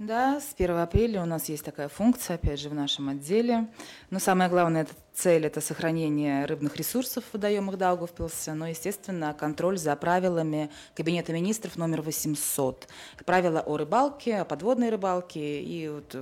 Да, 0.00 0.40
с 0.40 0.52
1 0.54 0.76
апреля 0.76 1.22
у 1.22 1.24
нас 1.24 1.48
есть 1.48 1.64
такая 1.64 1.88
функция, 1.88 2.34
опять 2.34 2.58
же, 2.58 2.68
в 2.68 2.74
нашем 2.74 3.10
отделе. 3.10 3.68
Но 4.10 4.18
самое 4.18 4.50
главное, 4.50 4.82
это 4.82 4.92
цель– 5.12 5.46
это 5.46 5.60
сохранение 5.60 6.46
рыбных 6.46 6.76
ресурсов 6.76 7.22
в 7.24 7.34
водоемах 7.34 7.78
Даугавпилса, 7.78 8.54
но, 8.54 8.66
естественно, 8.66 9.32
контроль 9.38 9.78
за 9.78 9.94
правилами 9.94 10.68
Кабинета 10.96 11.32
министров 11.32 11.76
номер 11.76 12.02
800. 12.02 12.88
Правила 13.24 13.60
о 13.60 13.76
рыбалке, 13.76 14.38
о 14.38 14.44
подводной 14.44 14.90
рыбалке 14.90 15.62
и 15.62 15.88
вот, 15.88 16.16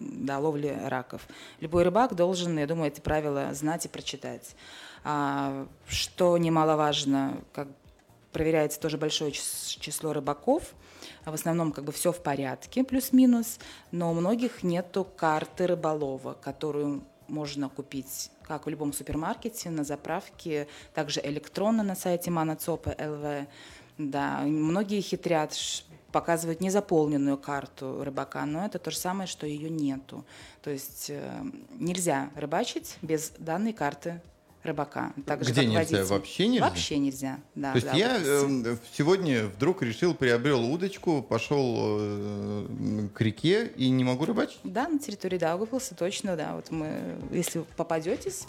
да, 0.00 0.40
ловле 0.40 0.76
раков. 0.84 1.22
Любой 1.60 1.84
рыбак 1.84 2.16
должен, 2.16 2.58
я 2.58 2.66
думаю, 2.66 2.90
эти 2.90 2.98
правила 2.98 3.54
знать 3.54 3.84
и 3.84 3.88
прочитать. 3.88 4.56
А, 5.04 5.68
что 5.86 6.36
немаловажно, 6.36 7.40
как 7.52 7.68
проверяется 8.32 8.80
тоже 8.80 8.98
большое 8.98 9.30
число 9.30 10.12
рыбаков– 10.12 10.74
в 11.24 11.34
основном 11.34 11.72
как 11.72 11.84
бы 11.84 11.92
все 11.92 12.12
в 12.12 12.22
порядке, 12.22 12.84
плюс-минус, 12.84 13.58
но 13.90 14.10
у 14.10 14.14
многих 14.14 14.62
нету 14.62 15.04
карты 15.04 15.66
рыболова, 15.66 16.34
которую 16.34 17.02
можно 17.28 17.68
купить 17.68 18.30
как 18.42 18.66
в 18.66 18.68
любом 18.68 18.92
супермаркете, 18.92 19.70
на 19.70 19.84
заправке, 19.84 20.68
также 20.92 21.20
электронно 21.22 21.82
на 21.82 21.94
сайте 21.94 22.30
Манацопа 22.30 22.90
ЛВ. 22.90 23.46
Да, 23.96 24.40
многие 24.40 25.00
хитрят, 25.00 25.56
показывают 26.12 26.60
незаполненную 26.60 27.38
карту 27.38 28.04
рыбака, 28.04 28.44
но 28.46 28.66
это 28.66 28.78
то 28.78 28.90
же 28.90 28.98
самое, 28.98 29.26
что 29.26 29.46
ее 29.46 29.68
нету. 29.70 30.24
То 30.62 30.70
есть 30.70 31.10
э, 31.10 31.42
нельзя 31.72 32.30
рыбачить 32.36 32.96
без 33.02 33.30
данной 33.38 33.72
карты 33.72 34.20
рыбака. 34.64 35.12
Так 35.26 35.42
Где 35.42 35.52
же, 35.52 35.64
нельзя? 35.66 35.78
Водитель. 35.78 36.02
Вообще 36.04 36.46
нельзя? 36.48 36.68
Вообще 36.68 36.98
нельзя, 36.98 37.38
да. 37.54 37.72
То 37.72 37.76
есть 37.76 37.86
да, 37.86 37.96
я 37.96 38.18
э, 38.18 38.76
сегодня 38.92 39.46
вдруг 39.46 39.82
решил, 39.82 40.14
приобрел 40.14 40.64
удочку, 40.64 41.22
пошел 41.22 41.76
э, 41.78 43.08
к 43.14 43.20
реке 43.20 43.70
и 43.76 43.90
не 43.90 44.02
могу 44.02 44.24
рыбачить? 44.24 44.58
Да, 44.64 44.88
на 44.88 44.98
территории 44.98 45.38
Даугавпилса 45.38 45.94
точно, 45.94 46.36
да. 46.36 46.56
Вот 46.56 46.70
мы, 46.70 47.16
если 47.30 47.64
попадетесь 47.76 48.46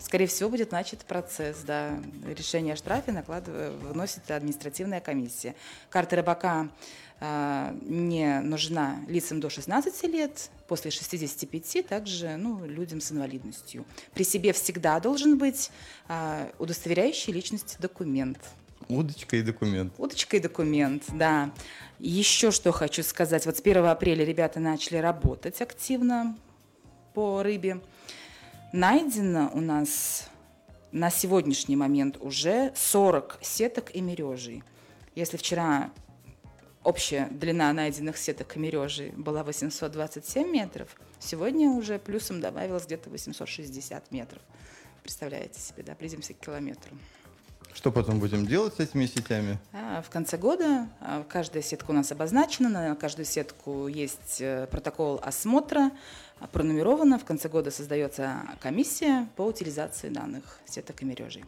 скорее 0.00 0.26
всего, 0.26 0.50
будет 0.50 0.72
начат 0.72 1.00
процесс, 1.00 1.58
да. 1.66 1.98
Решение 2.26 2.74
о 2.74 2.76
штрафе 2.76 3.12
накладывает, 3.12 3.72
выносит 3.82 4.30
административная 4.30 5.00
комиссия. 5.00 5.54
Карта 5.90 6.16
рыбака 6.16 6.68
э, 7.20 7.76
не 7.82 8.40
нужна 8.40 9.00
лицам 9.08 9.40
до 9.40 9.50
16 9.50 10.02
лет, 10.04 10.50
после 10.66 10.90
65 10.90 11.86
также 11.86 12.36
ну, 12.36 12.64
людям 12.66 13.00
с 13.00 13.12
инвалидностью. 13.12 13.84
При 14.14 14.24
себе 14.24 14.52
всегда 14.52 15.00
должен 15.00 15.38
быть 15.38 15.70
э, 16.08 16.50
удостоверяющий 16.58 17.32
личность 17.32 17.76
документ. 17.80 18.38
Удочка 18.88 19.36
и 19.36 19.42
документ. 19.42 19.92
Удочка 19.98 20.36
и 20.36 20.40
документ, 20.40 21.04
да. 21.08 21.50
Еще 21.98 22.50
что 22.50 22.72
хочу 22.72 23.02
сказать. 23.02 23.44
Вот 23.44 23.56
с 23.56 23.60
1 23.60 23.84
апреля 23.84 24.24
ребята 24.24 24.60
начали 24.60 24.96
работать 24.96 25.60
активно 25.60 26.36
по 27.12 27.42
рыбе. 27.42 27.80
Найдено 28.72 29.50
у 29.54 29.62
нас 29.62 30.28
на 30.92 31.08
сегодняшний 31.08 31.74
момент 31.74 32.18
уже 32.20 32.70
40 32.76 33.38
сеток 33.40 33.94
и 33.94 34.02
мережей. 34.02 34.62
Если 35.14 35.38
вчера 35.38 35.90
общая 36.84 37.28
длина 37.30 37.72
найденных 37.72 38.18
сеток 38.18 38.56
и 38.56 38.58
мережей 38.58 39.12
была 39.12 39.42
827 39.42 40.50
метров, 40.50 41.00
сегодня 41.18 41.70
уже 41.70 41.98
плюсом 41.98 42.42
добавилось 42.42 42.84
где-то 42.84 43.08
860 43.08 44.12
метров. 44.12 44.42
Представляете 45.02 45.58
себе, 45.58 45.82
да, 45.82 45.94
близимся 45.98 46.34
к 46.34 46.38
километру. 46.38 46.94
Что 47.72 47.92
потом 47.92 48.18
будем 48.18 48.46
делать 48.46 48.74
с 48.74 48.80
этими 48.80 49.06
сетями? 49.06 49.58
А, 49.72 50.02
в 50.02 50.10
конце 50.10 50.36
года 50.36 50.88
а, 51.00 51.24
каждая 51.28 51.62
сетка 51.62 51.92
у 51.92 51.94
нас 51.94 52.10
обозначена, 52.10 52.68
на 52.68 52.96
каждую 52.96 53.24
сетку 53.24 53.86
есть 53.86 54.40
э, 54.40 54.66
протокол 54.70 55.20
осмотра, 55.22 55.92
пронумеровано. 56.52 57.18
В 57.18 57.24
конце 57.24 57.48
года 57.48 57.70
создается 57.70 58.42
комиссия 58.60 59.28
по 59.36 59.42
утилизации 59.42 60.08
данных 60.08 60.60
сеток 60.66 61.02
и 61.02 61.04
мережей. 61.04 61.44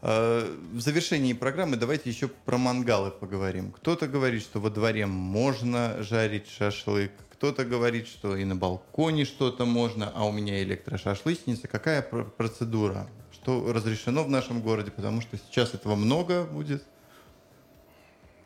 В 0.00 0.78
завершении 0.80 1.32
программы 1.32 1.76
давайте 1.76 2.08
еще 2.08 2.28
про 2.28 2.56
мангалы 2.56 3.10
поговорим. 3.10 3.72
Кто-то 3.72 4.06
говорит, 4.06 4.42
что 4.42 4.60
во 4.60 4.70
дворе 4.70 5.06
можно 5.06 6.02
жарить 6.02 6.48
шашлык, 6.48 7.10
кто-то 7.32 7.64
говорит, 7.64 8.06
что 8.06 8.36
и 8.36 8.44
на 8.44 8.54
балконе 8.54 9.24
что-то 9.24 9.64
можно, 9.64 10.12
а 10.14 10.24
у 10.24 10.32
меня 10.32 10.62
электрошашлычница. 10.62 11.66
Какая 11.66 12.02
процедура? 12.02 13.08
что 13.48 13.72
разрешено 13.72 14.24
в 14.24 14.28
нашем 14.28 14.60
городе, 14.60 14.90
потому 14.90 15.22
что 15.22 15.38
сейчас 15.38 15.72
этого 15.72 15.94
много 15.94 16.44
будет. 16.44 16.84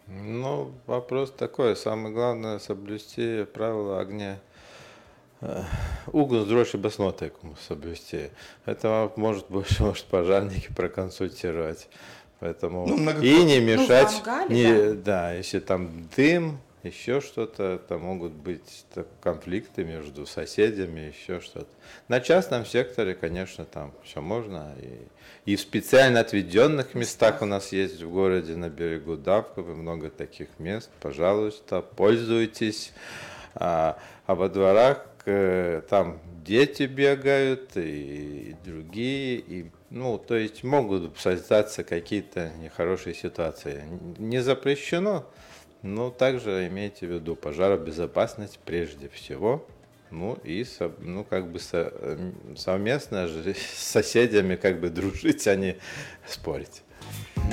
Ну, 0.07 0.73
вопрос 0.87 1.33
такой. 1.33 1.75
Самое 1.75 2.15
главное 2.15 2.59
соблюсти 2.59 3.45
правила 3.45 4.01
огня. 4.01 4.39
Угол 6.13 6.45
дрожь 6.45 6.75
баснотайку 6.75 7.57
соблюсти. 7.67 8.31
Это 8.65 9.11
может 9.17 9.47
больше 9.49 9.83
может 9.85 10.05
пожарники 10.05 10.73
проконсультировать. 10.75 11.89
Поэтому 12.39 12.87
ну, 12.87 13.21
и 13.21 13.45
не 13.45 13.61
мешать. 13.61 14.23
Ну, 14.25 14.33
Ангале, 14.33 14.55
не, 14.55 14.93
да? 14.95 15.03
да, 15.05 15.33
если 15.33 15.61
там 15.61 16.09
дым, 16.17 16.61
еще 16.83 17.21
что-то, 17.21 17.75
это 17.75 17.99
могут 17.99 18.33
быть 18.33 18.85
конфликты 19.21 19.85
между 19.85 20.27
соседями, 20.27 21.13
еще 21.17 21.41
что-то. 21.41 21.69
На 22.09 22.21
частном 22.21 22.67
секторе, 22.67 23.15
конечно, 23.15 23.65
там 23.65 23.93
все 24.03 24.21
можно. 24.21 24.75
И, 24.81 25.53
и 25.53 25.57
в 25.57 25.61
специально 25.61 26.19
отведенных 26.21 26.95
местах 26.95 27.43
у 27.43 27.47
нас 27.47 27.71
есть 27.71 28.03
в 28.03 28.11
городе 28.11 28.57
на 28.57 28.69
берегу 28.69 29.17
Давковы 29.17 29.77
много 29.77 30.11
таких 30.11 30.49
мест. 30.59 30.91
Пожалуйста, 31.01 31.83
пользуйтесь. 31.83 32.93
А, 33.55 33.99
а 34.27 34.35
во 34.35 34.49
дворах 34.49 35.07
э, 35.27 35.83
там 35.89 36.21
дети 36.45 36.85
бегают 36.85 37.77
и, 37.77 38.51
и 38.51 38.57
другие, 38.65 39.39
и 39.39 39.71
ну, 39.91 40.19
то 40.19 40.35
есть 40.35 40.65
могут 40.65 41.19
создаться 41.19 41.85
какие-то 41.85 42.51
нехорошие 42.59 43.15
ситуации. 43.15 43.85
Не 44.19 44.41
запрещено, 44.41 45.27
ну, 45.83 46.11
также 46.11 46.67
имейте 46.69 47.07
в 47.07 47.11
виду 47.11 47.37
пожаробезопасность 47.37 48.59
прежде 48.65 49.09
всего. 49.09 49.67
Ну 50.11 50.39
и 50.45 50.67
ну, 50.99 51.25
как 51.25 51.51
бы 51.51 51.59
со, 51.59 51.93
совместно 52.57 53.29
с 53.55 53.83
соседями 53.83 54.57
как 54.57 54.79
бы 54.81 54.91
дружить, 54.91 55.47
а 55.47 55.57
не 55.57 55.77
спорить. 56.27 56.83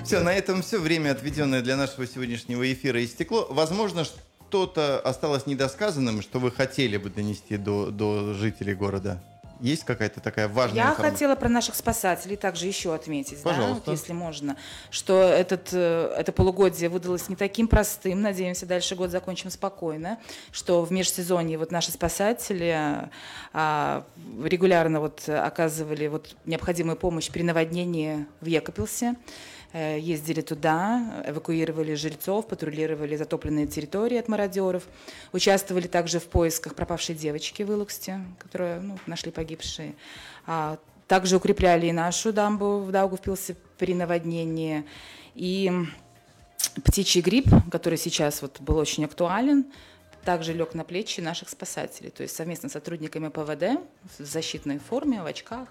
Все, 0.03 0.19
на 0.19 0.33
этом 0.33 0.61
все. 0.61 0.79
Время, 0.79 1.11
отведенное 1.11 1.61
для 1.61 1.77
нашего 1.77 2.05
сегодняшнего 2.05 2.71
эфира, 2.71 3.03
истекло. 3.03 3.47
Возможно, 3.49 4.05
что-то 4.49 4.99
осталось 4.99 5.45
недосказанным, 5.45 6.23
что 6.23 6.39
вы 6.39 6.51
хотели 6.51 6.97
бы 6.97 7.11
донести 7.11 7.55
до, 7.57 7.91
до 7.91 8.33
жителей 8.33 8.73
города? 8.73 9.21
Есть 9.59 9.83
какая-то 9.83 10.21
такая 10.21 10.47
важная 10.47 10.77
Я 10.77 10.89
информация? 10.91 11.11
хотела 11.11 11.35
про 11.35 11.49
наших 11.49 11.75
спасателей 11.75 12.35
также 12.35 12.65
еще 12.65 12.95
отметить, 12.95 13.43
Пожалуйста. 13.43 13.83
да, 13.87 13.91
если 13.91 14.13
можно, 14.13 14.55
что 14.89 15.21
этот, 15.21 15.69
э, 15.73 16.15
это 16.17 16.31
полугодие 16.31 16.89
выдалось 16.89 17.27
не 17.29 17.35
таким 17.35 17.67
простым. 17.67 18.21
Надеемся, 18.21 18.65
дальше 18.65 18.95
год 18.95 19.11
закончим 19.11 19.51
спокойно, 19.51 20.17
что 20.51 20.83
в 20.83 20.91
межсезонье 20.91 21.57
вот 21.57 21.71
наши 21.71 21.91
спасатели 21.91 23.09
а, 23.53 24.05
регулярно 24.43 25.01
вот 25.01 25.27
оказывали 25.27 26.07
вот 26.07 26.35
необходимую 26.45 26.95
помощь 26.95 27.29
при 27.29 27.43
наводнении 27.43 28.25
в 28.39 28.45
Екопилсе. 28.45 29.15
Э, 29.71 29.99
ездили 29.99 30.41
туда, 30.41 31.23
эвакуировали 31.27 31.93
жильцов, 31.93 32.47
патрулировали 32.47 33.15
затопленные 33.15 33.67
территории 33.67 34.17
от 34.17 34.27
мародеров, 34.27 34.87
участвовали 35.31 35.85
также 35.85 36.19
в 36.19 36.25
поисках 36.25 36.73
пропавшей 36.73 37.13
девочки 37.13 37.61
в 37.61 37.71
Илуксте, 37.71 38.19
которую 38.39 38.81
ну, 38.81 38.99
нашли 39.05 39.31
погибшие. 39.31 39.93
А, 40.47 40.79
также 41.07 41.37
укрепляли 41.37 41.85
и 41.85 41.91
нашу 41.91 42.33
дамбу 42.33 42.79
в 42.79 42.91
Даугавпилсе 42.91 43.55
при 43.77 43.93
наводнении. 43.93 44.85
И 45.35 45.71
птичий 46.83 47.21
грипп, 47.21 47.49
который 47.71 47.99
сейчас 47.99 48.41
вот 48.41 48.59
был 48.61 48.77
очень 48.77 49.05
актуален, 49.05 49.65
также 50.23 50.53
лег 50.53 50.73
на 50.73 50.83
плечи 50.83 51.21
наших 51.21 51.49
спасателей. 51.49 52.11
То 52.11 52.23
есть 52.23 52.35
совместно 52.35 52.69
с 52.69 52.73
сотрудниками 52.73 53.29
ПВД 53.29 53.81
в 54.17 54.25
защитной 54.25 54.79
форме, 54.79 55.21
в 55.21 55.25
очках, 55.25 55.67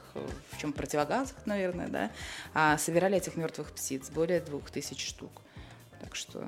в 0.51 0.61
чем 0.61 0.72
противогазах, 0.72 1.36
наверное, 1.44 1.88
да, 1.88 2.11
а 2.55 2.78
собирали 2.78 3.16
этих 3.16 3.36
мертвых 3.36 3.72
птиц, 3.72 4.11
более 4.11 4.40
двух 4.40 4.70
тысяч 4.70 5.07
штук. 5.07 5.30
Так 6.01 6.14
что 6.14 6.44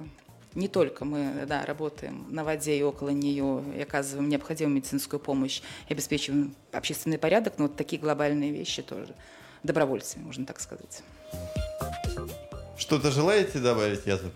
не 0.54 0.68
только 0.68 1.04
мы 1.04 1.44
да, 1.46 1.64
работаем 1.64 2.26
на 2.30 2.44
воде 2.44 2.76
и 2.76 2.82
около 2.82 3.10
нее, 3.10 3.62
и 3.76 3.82
оказываем 3.82 4.28
необходимую 4.28 4.76
медицинскую 4.76 5.20
помощь, 5.20 5.62
и 5.88 5.92
обеспечиваем 5.92 6.54
общественный 6.72 7.18
порядок, 7.18 7.54
но 7.58 7.64
вот 7.64 7.76
такие 7.76 8.00
глобальные 8.00 8.50
вещи 8.50 8.82
тоже. 8.82 9.14
Добровольцы, 9.62 10.18
можно 10.18 10.46
так 10.46 10.60
сказать. 10.60 11.02
Что-то 12.76 13.10
желаете 13.10 13.58
добавить, 13.58 14.06
Язов? 14.06 14.32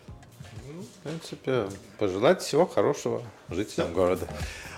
В 1.05 1.07
принципе, 1.07 1.69
пожелать 1.99 2.41
всего 2.41 2.65
хорошего 2.67 3.23
жителям 3.51 3.89
да. 3.89 3.95
города. 3.95 4.29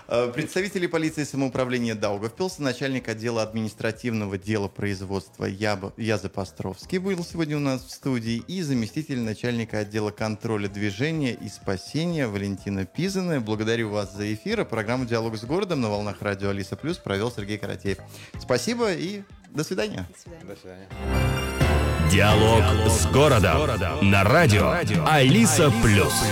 Э, 0.09 0.29
представители 0.35 0.89
полиции 0.89 1.23
самоуправления 1.23 1.95
Даугавпилса, 1.95 2.63
начальник 2.63 3.09
отдела 3.09 3.43
административного 3.43 4.37
дела 4.37 4.67
производства 4.67 5.45
Яза 5.45 6.29
Постровский 6.29 6.99
был 6.99 7.25
сегодня 7.25 7.57
у 7.57 7.61
нас 7.61 7.85
в 7.85 7.93
студии 7.93 8.43
и 8.49 8.61
заместитель 8.63 9.21
начальника 9.21 9.79
отдела 9.79 10.11
контроля 10.11 10.67
движения 10.67 11.33
и 11.33 11.49
спасения 11.49 12.27
Валентина 12.27 12.87
Пизана. 12.87 13.41
Благодарю 13.41 13.91
вас 13.91 14.13
за 14.13 14.35
эфир. 14.35 14.65
Программу 14.65 15.07
«Диалог 15.07 15.37
с 15.37 15.45
городом» 15.45 15.81
на 15.81 15.91
волнах 15.91 16.23
радио 16.23 16.49
Алиса 16.49 16.75
Плюс 16.75 16.99
провел 16.99 17.31
Сергей 17.31 17.59
Каратеев. 17.59 17.99
Спасибо 18.41 18.93
и 18.93 19.23
до 19.51 19.63
свидания. 19.63 20.09
До 20.13 20.19
свидания. 20.19 20.45
До 20.45 20.57
свидания. 20.57 21.46
Диалог, 22.11 22.63
с 22.89 23.07
городом 23.07 23.69
на 24.01 24.23
радио 24.23 24.73
Алиса 25.07 25.73
Плюс. 25.83 26.25